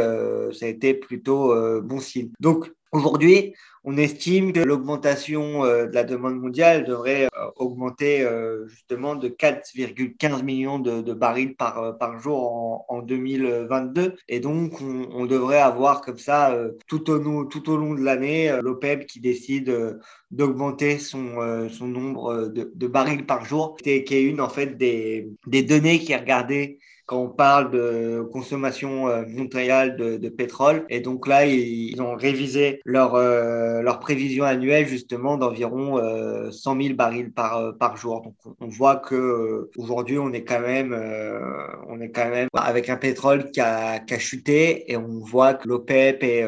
ça 0.52 0.66
a 0.66 0.68
été 0.68 0.94
plutôt 0.94 1.54
bon 1.82 2.00
signe. 2.00 2.30
Donc 2.40 2.70
Aujourd'hui, 2.94 3.54
on 3.82 3.96
estime 3.96 4.52
que 4.52 4.60
l'augmentation 4.60 5.64
euh, 5.64 5.86
de 5.88 5.94
la 5.96 6.04
demande 6.04 6.40
mondiale 6.40 6.84
devrait 6.84 7.24
euh, 7.24 7.50
augmenter 7.56 8.22
euh, 8.22 8.68
justement 8.68 9.16
de 9.16 9.28
4,15 9.28 10.44
millions 10.44 10.78
de, 10.78 11.12
barils 11.12 11.56
par, 11.56 12.20
jour 12.20 12.52
en, 12.52 12.86
en, 12.88 13.02
2022. 13.02 14.14
Et 14.28 14.38
donc, 14.38 14.80
on, 14.80 15.26
devrait 15.26 15.58
avoir 15.58 16.02
comme 16.02 16.18
ça 16.18 16.56
tout 16.86 17.10
au, 17.10 17.18
long 17.18 17.94
de 17.94 18.00
l'année 18.00 18.56
l'OPEP 18.62 19.06
qui 19.06 19.18
décide 19.18 19.98
d'augmenter 20.30 21.00
son, 21.00 21.66
nombre 21.80 22.46
de, 22.46 22.86
barils 22.86 23.26
par 23.26 23.44
jour, 23.44 23.76
qui 23.76 23.90
une 24.20 24.40
des 24.68 25.62
données 25.64 25.98
qui 25.98 26.12
est 26.12 26.16
regardée 26.16 26.78
quand 27.06 27.18
on 27.18 27.28
parle 27.28 27.70
de 27.70 28.26
consommation 28.32 29.08
euh, 29.08 29.25
mondiale 29.26 29.96
de, 29.96 30.16
de, 30.16 30.28
pétrole. 30.28 30.87
Et 30.88 31.00
donc 31.00 31.26
là, 31.26 31.46
ils, 31.46 32.00
ont 32.00 32.14
révisé 32.14 32.80
leur, 32.84 33.14
euh, 33.14 33.82
leur 33.82 34.00
prévision 34.00 34.44
annuelle 34.44 34.87
justement 34.87 35.37
d'environ 35.37 36.00
100 36.50 36.82
000 36.82 36.94
barils 36.94 37.32
par, 37.32 37.76
par 37.76 37.96
jour. 37.96 38.23
Donc 38.23 38.56
on 38.61 38.68
voit 38.68 38.96
que 38.96 39.14
euh, 39.14 39.70
aujourd'hui, 39.76 40.18
on 40.18 40.32
est 40.32 40.44
quand 40.44 40.61
même, 40.61 40.94
on 41.88 42.00
est 42.00 42.11
quand 42.11 42.28
même 42.28 42.49
avec 42.54 42.88
un 42.88 42.96
pétrole 42.96 43.50
qui 43.50 43.61
a, 43.61 43.99
qui 44.00 44.14
a 44.14 44.18
chuté 44.18 44.90
et 44.90 44.96
on 44.96 45.20
voit 45.20 45.54
que 45.54 45.68
l'OPEP 45.68 46.23
et 46.23 46.46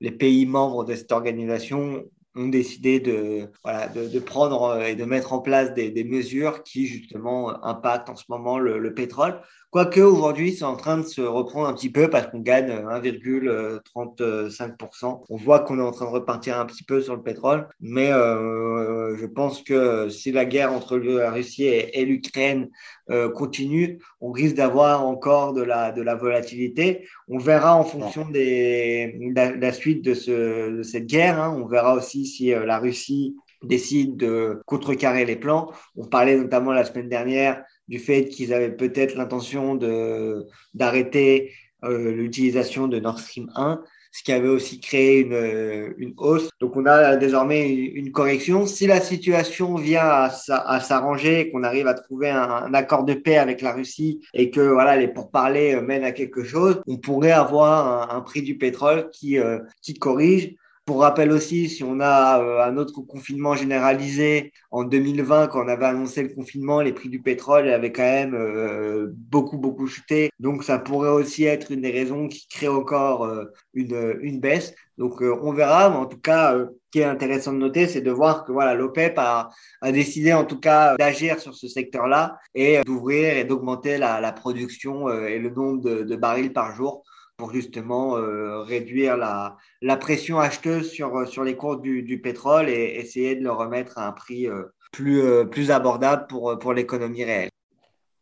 les 0.00 0.10
pays 0.10 0.46
membres 0.46 0.84
de 0.84 0.94
cette 0.94 1.12
organisation 1.12 2.04
ont 2.38 2.48
décidé 2.48 3.00
de, 3.00 3.50
voilà, 3.64 3.88
de, 3.88 4.18
prendre 4.18 4.82
et 4.82 4.94
de 4.94 5.04
mettre 5.04 5.32
en 5.32 5.40
place 5.40 5.74
des, 5.74 6.04
mesures 6.04 6.62
qui 6.62 6.86
justement 6.86 7.64
impactent 7.64 8.08
en 8.08 8.16
ce 8.16 8.24
moment 8.28 8.58
le, 8.58 8.78
le 8.78 8.94
pétrole. 8.94 9.40
Quoique 9.70 10.00
aujourd'hui, 10.00 10.54
c'est 10.54 10.64
en 10.64 10.76
train 10.76 10.96
de 10.96 11.02
se 11.02 11.20
reprendre 11.20 11.68
un 11.68 11.74
petit 11.74 11.92
peu 11.92 12.08
parce 12.08 12.28
qu'on 12.28 12.38
gagne 12.38 12.70
1,35%. 12.70 15.24
On 15.28 15.36
voit 15.36 15.60
qu'on 15.60 15.78
est 15.78 15.82
en 15.82 15.92
train 15.92 16.06
de 16.06 16.10
repartir 16.10 16.58
un 16.58 16.64
petit 16.64 16.84
peu 16.84 17.02
sur 17.02 17.14
le 17.14 17.22
pétrole, 17.22 17.68
mais 17.78 18.10
euh, 18.10 19.14
je 19.18 19.26
pense 19.26 19.62
que 19.62 20.08
si 20.08 20.32
la 20.32 20.46
guerre 20.46 20.72
entre 20.72 20.96
la 20.96 21.30
Russie 21.30 21.64
et 21.64 22.06
l'Ukraine 22.06 22.70
euh, 23.10 23.30
continue, 23.30 24.00
on 24.20 24.30
risque 24.30 24.56
d'avoir 24.56 25.06
encore 25.06 25.54
de 25.54 25.62
la, 25.62 25.92
de 25.92 26.02
la 26.02 26.14
volatilité. 26.14 27.08
On 27.28 27.38
verra 27.38 27.76
en 27.76 27.84
fonction 27.84 28.28
des, 28.28 29.18
de 29.34 29.60
la, 29.60 29.72
suite 29.72 30.04
de, 30.04 30.14
ce, 30.14 30.76
de 30.76 30.82
cette 30.82 31.06
guerre. 31.06 31.40
Hein. 31.40 31.56
On 31.58 31.66
verra 31.66 31.94
aussi 31.94 32.26
si 32.26 32.52
euh, 32.52 32.66
la 32.66 32.78
Russie 32.78 33.34
décide 33.62 34.16
de 34.16 34.60
contrecarrer 34.66 35.24
les 35.24 35.36
plans. 35.36 35.72
On 35.96 36.06
parlait 36.06 36.36
notamment 36.36 36.72
la 36.72 36.84
semaine 36.84 37.08
dernière 37.08 37.64
du 37.88 37.98
fait 37.98 38.26
qu'ils 38.26 38.52
avaient 38.52 38.74
peut-être 38.74 39.16
l'intention 39.16 39.74
de 39.74 40.46
d'arrêter 40.74 41.52
euh, 41.84 42.12
l'utilisation 42.12 42.88
de 42.88 42.98
Nord 42.98 43.20
Stream 43.20 43.50
1, 43.54 43.82
ce 44.18 44.24
qui 44.24 44.32
avait 44.32 44.48
aussi 44.48 44.80
créé 44.80 45.20
une, 45.20 45.94
une 45.96 46.12
hausse. 46.16 46.50
Donc 46.58 46.76
on 46.76 46.86
a 46.86 47.14
désormais 47.14 47.68
une 47.72 48.10
correction. 48.10 48.66
Si 48.66 48.88
la 48.88 49.00
situation 49.00 49.76
vient 49.76 50.08
à, 50.08 50.80
s'arranger, 50.80 51.50
qu'on 51.50 51.62
arrive 51.62 51.86
à 51.86 51.94
trouver 51.94 52.28
un, 52.28 52.74
accord 52.74 53.04
de 53.04 53.14
paix 53.14 53.38
avec 53.38 53.62
la 53.62 53.72
Russie 53.72 54.20
et 54.34 54.50
que 54.50 54.60
voilà 54.60 54.96
les 54.96 55.06
pourparlers 55.06 55.80
mènent 55.82 56.02
à 56.02 56.10
quelque 56.10 56.42
chose, 56.42 56.82
on 56.88 56.96
pourrait 56.96 57.30
avoir 57.30 58.10
un, 58.10 58.16
un 58.16 58.20
prix 58.22 58.42
du 58.42 58.58
pétrole 58.58 59.08
qui 59.10 59.38
euh, 59.38 59.60
qui 59.82 59.94
corrige. 59.94 60.56
Pour 60.88 61.02
rappel 61.02 61.32
aussi, 61.32 61.68
si 61.68 61.84
on 61.84 62.00
a 62.00 62.42
euh, 62.42 62.64
un 62.64 62.78
autre 62.78 63.02
confinement 63.02 63.54
généralisé 63.54 64.54
en 64.70 64.84
2020, 64.84 65.48
quand 65.48 65.62
on 65.62 65.68
avait 65.68 65.84
annoncé 65.84 66.22
le 66.22 66.30
confinement, 66.30 66.80
les 66.80 66.94
prix 66.94 67.10
du 67.10 67.20
pétrole 67.20 67.68
avaient 67.68 67.92
quand 67.92 68.04
même 68.04 68.34
euh, 68.34 69.12
beaucoup, 69.14 69.58
beaucoup 69.58 69.86
chuté. 69.86 70.30
Donc, 70.40 70.64
ça 70.64 70.78
pourrait 70.78 71.10
aussi 71.10 71.44
être 71.44 71.72
une 71.72 71.82
des 71.82 71.90
raisons 71.90 72.26
qui 72.28 72.48
crée 72.48 72.68
encore 72.68 73.26
euh, 73.26 73.44
une, 73.74 74.16
une 74.22 74.40
baisse. 74.40 74.74
Donc, 74.96 75.20
on 75.20 75.52
verra. 75.52 75.90
Mais 75.90 75.96
en 75.96 76.06
tout 76.06 76.20
cas, 76.20 76.56
ce 76.56 76.90
qui 76.90 77.00
est 77.00 77.04
intéressant 77.04 77.52
de 77.52 77.58
noter, 77.58 77.86
c'est 77.86 78.00
de 78.00 78.10
voir 78.10 78.46
que 78.46 78.52
voilà, 78.52 78.72
l'OPEP 78.72 79.18
a, 79.18 79.50
décidé 79.92 80.32
en 80.32 80.46
tout 80.46 80.58
cas 80.58 80.96
d'agir 80.96 81.38
sur 81.38 81.54
ce 81.54 81.68
secteur-là 81.68 82.38
et 82.54 82.80
d'ouvrir 82.86 83.36
et 83.36 83.44
d'augmenter 83.44 83.98
la, 83.98 84.32
production 84.32 85.10
et 85.10 85.38
le 85.38 85.50
nombre 85.50 85.82
de 85.82 86.16
barils 86.16 86.54
par 86.54 86.74
jour 86.74 87.04
pour 87.38 87.52
justement 87.52 88.16
euh, 88.16 88.62
réduire 88.62 89.16
la, 89.16 89.56
la, 89.80 89.96
pression 89.96 90.40
acheteuse 90.40 90.90
sur, 90.90 91.26
sur 91.28 91.44
les 91.44 91.56
cours 91.56 91.78
du, 91.78 92.02
du, 92.02 92.20
pétrole 92.20 92.68
et 92.68 92.96
essayer 92.96 93.36
de 93.36 93.44
le 93.44 93.52
remettre 93.52 93.96
à 93.96 94.08
un 94.08 94.12
prix 94.12 94.48
euh, 94.48 94.64
plus, 94.90 95.22
euh, 95.22 95.44
plus 95.44 95.70
abordable 95.70 96.26
pour, 96.26 96.58
pour 96.58 96.72
l'économie 96.74 97.24
réelle. 97.24 97.50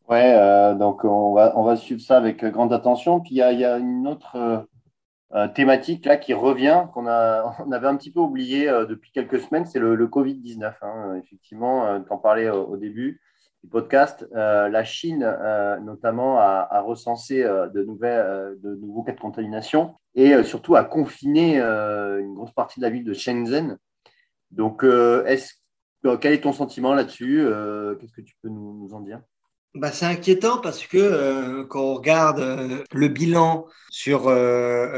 Ouais, 0.09 0.35
euh, 0.37 0.75
donc 0.75 1.03
on 1.05 1.33
va, 1.33 1.55
on 1.57 1.65
va 1.65 1.77
suivre 1.77 2.01
ça 2.03 2.19
avec 2.19 2.45
grande 2.45 2.75
attention. 2.75 3.21
Puis 3.21 3.31
il 3.33 3.39
y 3.39 3.43
a, 3.43 3.53
y 3.53 3.65
a 3.65 3.79
une 3.79 4.07
autre 4.07 4.67
euh, 5.35 5.49
thématique 5.49 6.05
là 6.05 6.19
qui 6.19 6.35
revient, 6.35 6.85
qu'on 6.93 7.07
on 7.07 7.73
avait 7.73 7.89
un 7.89 7.97
petit 7.97 8.13
peu 8.13 8.21
oublié 8.21 8.67
depuis 8.67 9.13
quelques 9.13 9.41
semaines, 9.41 9.65
c'est 9.65 9.81
le, 9.81 9.95
le 9.95 10.07
Covid-19. 10.09 10.75
Hein. 10.83 11.21
Effectivement, 11.25 12.03
tu 12.03 12.13
en 12.13 12.19
parlais 12.19 12.51
au 12.51 12.77
début 12.77 13.23
podcast, 13.67 14.27
euh, 14.35 14.69
la 14.69 14.85
Chine 14.85 15.23
euh, 15.25 15.79
notamment 15.81 16.39
a, 16.39 16.81
recensé 16.81 17.43
euh, 17.43 17.69
de, 17.69 17.83
nouvelles, 17.83 18.57
de 18.63 18.75
nouveaux 18.77 19.03
cas 19.03 19.13
de 19.13 19.21
contamination 19.21 19.95
et 20.15 20.43
surtout 20.45 20.77
a 20.77 20.85
confiné 20.85 21.59
une 21.59 22.35
grosse 22.35 22.53
partie 22.53 22.81
de 22.81 22.85
la 22.85 22.91
ville 22.91 23.05
de 23.05 23.13
Shenzhen. 23.13 23.77
Donc, 24.51 24.83
est-ce, 24.83 25.53
quel 26.21 26.33
est 26.33 26.41
ton 26.41 26.55
sentiment 26.55 26.95
là-dessus 26.95 27.47
Qu'est-ce 28.01 28.13
que 28.13 28.23
tu 28.23 28.35
peux 28.41 28.49
nous, 28.49 28.89
en 28.93 29.01
dire? 29.01 29.21
Bah, 29.75 29.93
c'est 29.93 30.07
inquiétant 30.07 30.59
parce 30.59 30.87
que 30.87 31.65
quand 31.65 31.83
on 31.83 31.95
regarde 31.97 32.85
le 32.91 33.09
bilan 33.09 33.67
sur, 33.91 34.23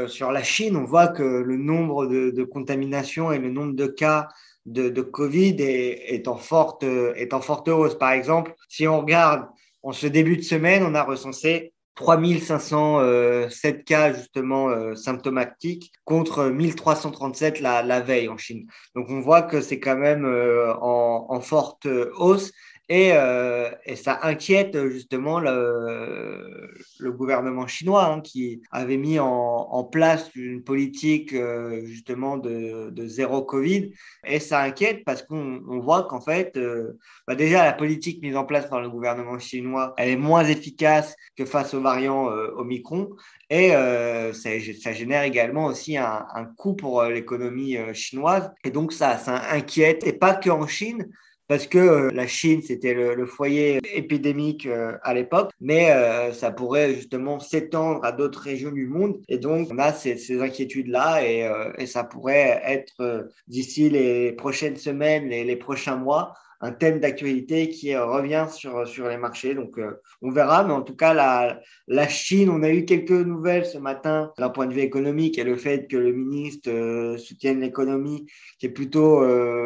sur 0.07 0.31
la 0.31 0.43
Chine, 0.43 0.77
on 0.77 0.85
voit 0.85 1.09
que 1.09 1.23
le 1.23 1.57
nombre 1.57 2.05
de 2.05 2.43
contaminations 2.45 3.33
et 3.33 3.39
le 3.39 3.49
nombre 3.49 3.73
de 3.73 3.87
cas 3.87 4.29
de, 4.65 5.01
Covid 5.01 5.55
est, 5.59 6.27
en 6.27 6.37
forte, 6.37 6.83
est 6.83 7.33
en 7.33 7.41
forte 7.41 7.67
hausse. 7.69 7.97
Par 7.97 8.11
exemple, 8.11 8.53
si 8.67 8.87
on 8.87 8.99
regarde 9.01 9.47
en 9.83 9.91
ce 9.91 10.07
début 10.07 10.37
de 10.37 10.41
semaine, 10.41 10.83
on 10.83 10.95
a 10.95 11.03
recensé 11.03 11.73
3507 11.95 13.83
cas 13.83 14.13
justement 14.13 14.69
euh, 14.69 14.95
symptomatiques 14.95 15.91
contre 16.05 16.45
1337 16.45 17.59
la, 17.59 17.83
la 17.83 17.99
veille 17.99 18.29
en 18.29 18.37
Chine. 18.37 18.67
Donc 18.95 19.09
on 19.09 19.19
voit 19.19 19.41
que 19.41 19.59
c'est 19.59 19.81
quand 19.81 19.97
même 19.97 20.23
euh, 20.23 20.73
en, 20.75 21.25
en, 21.29 21.41
forte 21.41 21.87
hausse 22.15 22.53
et, 22.89 23.11
euh, 23.13 23.69
et, 23.85 23.95
ça 23.95 24.19
inquiète 24.23 24.75
justement 24.89 25.39
le, 25.39 26.71
gouvernement 27.11 27.67
chinois 27.67 28.05
hein, 28.05 28.19
qui 28.19 28.63
avait 28.71 28.97
mis 28.97 29.19
en, 29.19 29.83
place 29.91 30.31
une 30.35 30.63
politique 30.63 31.33
euh, 31.33 31.85
justement 31.85 32.37
de, 32.37 32.91
zéro 33.07 33.43
Covid. 33.43 33.91
Et 34.25 34.39
ça 34.39 34.61
inquiète 34.61 35.03
parce 35.05 35.21
qu'on 35.21 35.61
on 35.69 35.79
voit 35.79 36.03
qu'en 36.05 36.19
fait, 36.19 36.57
euh, 36.57 36.97
bah 37.27 37.35
déjà 37.35 37.63
la 37.63 37.73
politique 37.73 38.23
mise 38.23 38.35
en 38.35 38.43
place 38.43 38.67
par 38.67 38.81
le 38.81 38.89
gouvernement 38.89 39.37
chinois, 39.37 39.93
elle 39.97 40.09
est 40.09 40.17
moins 40.17 40.43
efficace 40.43 41.15
que 41.37 41.45
face 41.45 41.75
aux 41.75 41.81
variants 41.81 42.25
Omicron. 42.57 43.11
Et 43.51 43.69
ça, 43.69 44.93
génère 44.93 45.23
également 45.23 45.65
aussi 45.65 45.95
un, 45.95 46.25
un 46.33 46.45
coût 46.45 46.73
pour 46.73 47.03
l'économie 47.03 47.77
chinoise. 47.93 48.51
Et 48.63 48.71
donc 48.71 48.93
ça, 48.93 49.17
ça 49.19 49.43
inquiète, 49.51 50.05
et 50.07 50.13
pas 50.13 50.33
qu'en 50.33 50.65
Chine, 50.65 51.07
parce 51.49 51.67
que 51.67 52.09
la 52.13 52.27
Chine, 52.27 52.61
c'était 52.61 52.93
le, 52.93 53.25
foyer 53.25 53.81
épidémique 53.93 54.67
à 55.03 55.13
l'époque, 55.13 55.51
mais 55.59 55.91
ça 56.31 56.51
pourrait 56.51 56.93
justement 56.93 57.39
s'étendre 57.39 57.99
à 58.05 58.11
d'autres 58.11 58.39
régions 58.39 58.71
du 58.71 58.87
monde. 58.87 59.19
Et 59.27 59.37
donc, 59.39 59.67
on 59.71 59.79
a 59.79 59.91
ces, 59.91 60.15
ces 60.17 60.41
inquiétudes-là 60.41 61.25
et, 61.25 61.49
et, 61.77 61.85
ça 61.87 62.03
pourrait 62.03 62.61
être 62.63 63.29
d'ici 63.47 63.89
les 63.89 64.31
prochaines 64.31 64.77
semaines, 64.77 65.27
les, 65.27 65.43
les 65.43 65.55
prochains 65.55 65.97
mois, 65.97 66.33
un 66.61 66.71
thème 66.71 66.99
d'actualité 66.99 67.69
qui 67.69 67.93
euh, 67.93 68.05
revient 68.05 68.47
sur, 68.51 68.83
les 69.07 69.17
marchés. 69.17 69.55
Donc, 69.55 69.77
euh, 69.77 70.01
on 70.21 70.29
verra. 70.29 70.63
Mais 70.63 70.73
en 70.73 70.81
tout 70.81 70.95
cas, 70.95 71.13
la, 71.13 72.07
Chine, 72.07 72.49
on 72.49 72.63
a 72.63 72.69
eu 72.69 72.85
quelques 72.85 73.11
nouvelles 73.11 73.65
ce 73.65 73.77
matin 73.77 74.31
d'un 74.37 74.49
point 74.49 74.67
de 74.67 74.73
vue 74.73 74.81
économique 74.81 75.37
et 75.37 75.43
le 75.43 75.55
fait 75.55 75.87
que 75.87 75.97
le 75.97 76.11
ministre 76.11 76.69
euh, 76.69 77.17
soutienne 77.17 77.61
l'économie, 77.61 78.27
qui 78.59 78.65
est 78.65 78.69
plutôt 78.69 79.21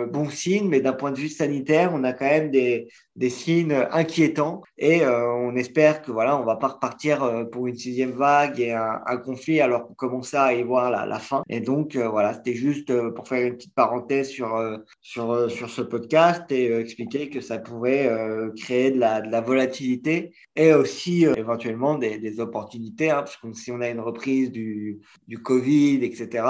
bon 0.08 0.30
signe. 0.30 0.70
Mais 0.70 0.82
d'un 0.82 0.94
point 0.94 1.12
de 1.12 1.18
vue 1.18 1.30
sanitaire, 1.30 1.92
on 1.94 2.04
a 2.04 2.14
quand 2.14 2.26
même 2.26 2.52
des, 2.52 2.88
des 3.16 3.30
signes 3.30 3.86
inquiétants 3.92 4.62
et 4.78 5.06
on 5.06 5.56
espère 5.56 6.02
que 6.02 6.12
voilà, 6.12 6.40
on 6.40 6.46
va 6.46 6.56
pas 6.56 6.68
repartir 6.68 7.48
pour 7.52 7.68
une 7.68 7.76
sixième 7.76 8.12
vague 8.12 8.60
et 8.60 8.72
un, 8.72 9.18
conflit 9.18 9.62
alors 9.62 9.88
qu'on 9.88 9.94
commençait 9.94 10.38
à 10.38 10.54
y 10.54 10.64
voir 10.64 10.90
la, 10.90 11.20
fin. 11.20 11.44
Et 11.50 11.60
donc, 11.60 11.96
voilà, 11.96 12.34
c'était 12.34 12.54
juste 12.54 12.92
pour 13.12 13.28
faire 13.28 13.46
une 13.46 13.56
petite 13.56 13.76
parenthèse 13.76 14.30
sur, 14.30 14.60
sur, 15.02 15.50
sur 15.52 15.70
ce 15.70 15.82
podcast 15.82 16.52
et 16.52 16.74
expliquer 16.78 17.30
que 17.30 17.42
ça 17.42 17.60
pourrait 17.60 18.08
euh, 18.08 18.52
créer 18.56 18.92
de 18.92 19.00
la, 19.00 19.22
de 19.22 19.32
la, 19.32 19.42
volatilité 19.42 20.34
et 20.56 20.74
aussi 20.74 21.26
euh, 21.26 21.34
éventuellement 21.36 21.98
des, 21.98 22.40
opportunités, 22.40 23.10
hein, 23.10 23.24
parce 23.24 23.38
si 23.54 23.72
on 23.72 23.82
a 23.82 23.90
une 23.90 24.00
reprise 24.00 24.52
du, 24.52 25.00
du 25.28 25.42
Covid, 25.42 26.04
etc., 26.04 26.46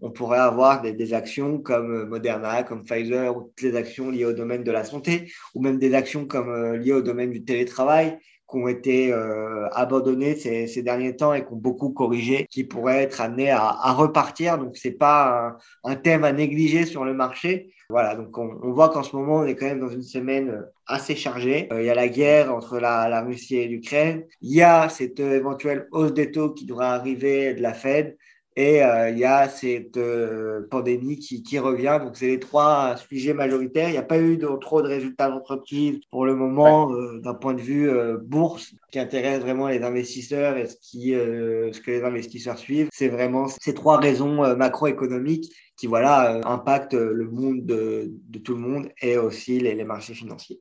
on 0.00 0.10
pourrait 0.10 0.38
avoir 0.38 0.82
des, 0.82 1.14
actions 1.14 1.58
comme 1.58 2.06
Moderna, 2.08 2.62
comme 2.62 2.84
Pfizer, 2.84 3.36
ou 3.36 3.42
toutes 3.42 3.62
les 3.62 3.76
actions 3.76 4.10
liées 4.10 4.24
au 4.24 4.32
domaine 4.32 4.62
de 4.62 4.72
la 4.72 4.84
santé, 4.84 5.32
ou 5.54 5.62
même 5.62 5.78
des 5.78 5.94
actions 5.94 6.26
comme 6.26 6.50
euh, 6.50 6.76
liées 6.76 6.92
au 6.92 7.02
domaine 7.02 7.30
du 7.30 7.44
télétravail 7.44 8.18
qui 8.48 8.56
ont 8.58 8.68
été 8.68 9.12
euh, 9.12 9.68
abandonnés 9.72 10.36
ces, 10.36 10.82
derniers 10.82 11.16
temps 11.16 11.34
et 11.34 11.44
qui 11.44 11.52
ont 11.52 11.56
beaucoup 11.56 11.90
corrigé, 11.90 12.46
qui 12.48 12.62
pourraient 12.62 13.02
être 13.02 13.20
amenés 13.20 13.50
à, 13.50 13.92
repartir. 13.92 14.58
Donc, 14.58 14.76
c'est 14.76 14.92
pas 14.92 15.56
un, 15.82 15.96
thème 15.96 16.22
à 16.22 16.32
négliger 16.32 16.86
sur 16.86 17.04
le 17.04 17.12
marché. 17.12 17.72
Voilà, 17.90 18.14
donc 18.14 18.36
on, 18.38 18.72
voit 18.72 18.90
qu'en 18.90 19.02
ce 19.02 19.14
moment, 19.16 19.38
on 19.38 19.46
est 19.46 19.56
quand 19.56 19.66
même 19.66 19.80
dans 19.80 19.88
une 19.88 20.02
semaine 20.02 20.64
assez 20.86 21.16
chargée. 21.16 21.68
Euh, 21.72 21.82
il 21.82 21.86
y 21.86 21.90
a 21.90 21.94
la 21.94 22.08
guerre 22.08 22.54
entre 22.54 22.78
la, 22.78 23.08
la 23.08 23.22
Russie 23.22 23.56
et 23.56 23.66
l'Ukraine. 23.66 24.24
Il 24.40 24.54
y 24.54 24.62
a 24.62 24.88
cette 24.88 25.18
éventuelle 25.18 25.88
hausse 25.90 26.14
des 26.14 26.30
taux 26.30 26.50
qui 26.50 26.66
devrait 26.66 26.86
arriver 26.86 27.54
de 27.54 27.62
la 27.62 27.74
Fed. 27.74 28.16
Et 28.58 28.82
euh, 28.82 29.10
il 29.10 29.18
y 29.18 29.24
a 29.26 29.50
cette 29.50 29.98
euh, 29.98 30.66
pandémie 30.70 31.18
qui, 31.18 31.42
qui, 31.42 31.58
revient. 31.58 31.98
Donc, 32.02 32.16
c'est 32.16 32.28
les 32.28 32.40
trois 32.40 32.96
sujets 32.96 33.34
majoritaires. 33.34 33.90
Il 33.90 33.92
n'y 33.92 33.98
a 33.98 34.02
pas 34.02 34.18
eu 34.18 34.38
de, 34.38 34.48
trop 34.58 34.80
de 34.80 34.88
résultats 34.88 35.28
d'entreprise 35.28 36.00
pour 36.10 36.24
le 36.24 36.34
moment 36.34 36.90
euh, 36.90 37.20
d'un 37.20 37.34
point 37.34 37.52
de 37.52 37.60
vue 37.60 37.90
bourse 38.22 38.74
qui 38.90 38.98
intéresse 38.98 39.40
vraiment 39.40 39.68
les 39.68 39.82
investisseurs 39.82 40.56
et 40.56 40.66
ce, 40.66 40.76
qui, 40.76 41.10
ce 41.12 41.78
que 41.80 41.90
les 41.90 42.02
investisseurs 42.02 42.56
suivent. 42.56 42.88
C'est 42.92 43.08
vraiment 43.08 43.46
ces 43.48 43.74
trois 43.74 43.98
raisons 43.98 44.56
macroéconomiques 44.56 45.52
qui 45.76 45.86
voilà, 45.86 46.40
impactent 46.46 46.94
le 46.94 47.28
monde 47.28 47.66
de, 47.66 48.10
de, 48.30 48.38
tout 48.38 48.54
le 48.54 48.60
monde 48.60 48.88
et 49.02 49.18
aussi 49.18 49.60
les, 49.60 49.74
les 49.74 49.84
marchés 49.84 50.14
financiers. 50.14 50.60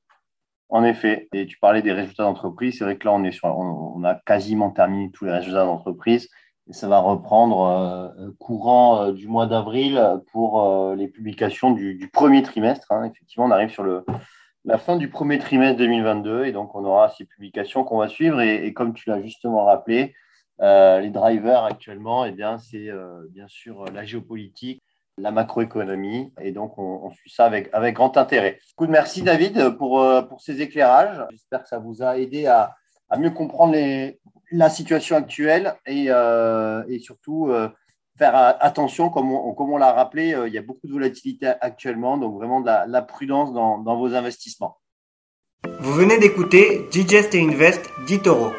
En 0.68 0.84
effet, 0.84 1.30
et 1.34 1.46
tu 1.46 1.58
parlais 1.60 1.82
des 1.82 1.94
résultats 1.94 2.24
d'entreprise, 2.24 2.78
c'est 2.78 2.84
vrai 2.84 2.98
que 2.98 3.06
là, 3.06 3.14
on, 3.14 3.24
est 3.24 3.32
sur, 3.32 3.48
on, 3.48 3.94
on 3.96 4.04
a 4.04 4.16
quasiment 4.16 4.72
terminé 4.72 5.12
tous 5.14 5.24
les 5.24 5.32
résultats 5.32 5.64
d'entreprise 5.64 6.28
et 6.68 6.74
ça 6.74 6.88
va 6.88 7.00
reprendre 7.00 8.14
euh, 8.18 8.32
courant 8.40 9.02
euh, 9.02 9.12
du 9.12 9.28
mois 9.28 9.46
d'avril 9.46 10.02
pour 10.32 10.64
euh, 10.64 10.96
les 10.96 11.08
publications 11.08 11.72
du, 11.72 12.10
premier 12.12 12.42
trimestre. 12.42 12.92
Hein. 12.92 13.06
Effectivement, 13.06 13.46
on 13.46 13.52
arrive 13.52 13.70
sur 13.70 13.86
la 14.64 14.78
fin 14.78 14.96
du 14.96 15.10
premier 15.10 15.38
trimestre 15.38 15.78
2022 15.78 16.46
et 16.46 16.52
donc 16.52 16.74
on 16.74 16.84
aura 16.84 17.10
ces 17.10 17.26
publications 17.26 17.84
qu'on 17.84 18.00
va 18.00 18.08
suivre. 18.08 18.42
Et, 18.42 18.74
comme 18.74 18.94
tu 18.94 19.10
l'as 19.10 19.22
justement 19.22 19.66
rappelé, 19.66 20.16
les 20.60 21.10
drivers 21.10 21.64
actuellement, 21.66 22.26
eh 22.26 22.32
bien, 22.32 22.58
c'est 22.58 22.90
bien 23.30 23.48
sûr 23.48 23.86
la 23.94 24.04
géopolitique, 24.06 24.82
la 25.18 25.32
macroéconomie 25.32 26.34
et 26.42 26.52
donc 26.52 26.80
on, 26.80 27.12
suit 27.12 27.30
ça 27.30 27.46
avec, 27.46 27.94
grand 27.94 28.18
intérêt. 28.18 28.60
Coup 28.76 28.88
de 28.88 28.92
merci 28.92 29.22
David 29.22 29.78
pour 29.78 30.02
ces 30.40 30.62
éclairages. 30.62 31.24
J'espère 31.30 31.62
que 31.62 31.68
ça 31.68 31.78
vous 31.78 32.02
a 32.02 32.18
aidé 32.18 32.48
à, 32.48 32.76
à 33.10 33.18
mieux 33.18 33.32
comprendre 33.32 33.74
les, 33.74 34.20
la 34.52 34.70
situation 34.70 35.16
actuelle 35.16 35.76
et, 35.86 36.06
euh, 36.10 36.84
surtout 37.00 37.50
euh, 37.50 37.70
faire 38.18 38.36
attention, 38.36 39.10
comme 39.10 39.32
on, 39.32 39.54
comme 39.54 39.72
on 39.72 39.78
l'a 39.78 39.92
rappelé, 39.92 40.34
euh, 40.34 40.48
il 40.48 40.54
y 40.54 40.58
a 40.58 40.62
beaucoup 40.62 40.88
de 40.88 40.94
volatilité 40.94 41.48
actuellement, 41.62 42.18
donc 42.18 42.36
vraiment 42.36 42.62
de 42.62 42.68
la, 42.68 42.86
la 42.86 43.02
prudence 43.02 43.54
dans, 43.54 43.78
dans, 43.80 43.98
vos 43.98 44.14
investissements. 44.14 44.78
Vous 45.80 45.94
venez 45.94 46.18
d'écouter 46.20 46.88
Digest 46.92 47.34
et 47.36 47.42
Invest 47.42 47.90
d'Itoro. 48.08 48.52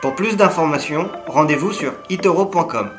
Pour 0.00 0.14
plus 0.14 0.36
d'informations, 0.36 1.08
rendez-vous 1.26 1.72
sur 1.72 1.94
itoro.com. 2.10 2.90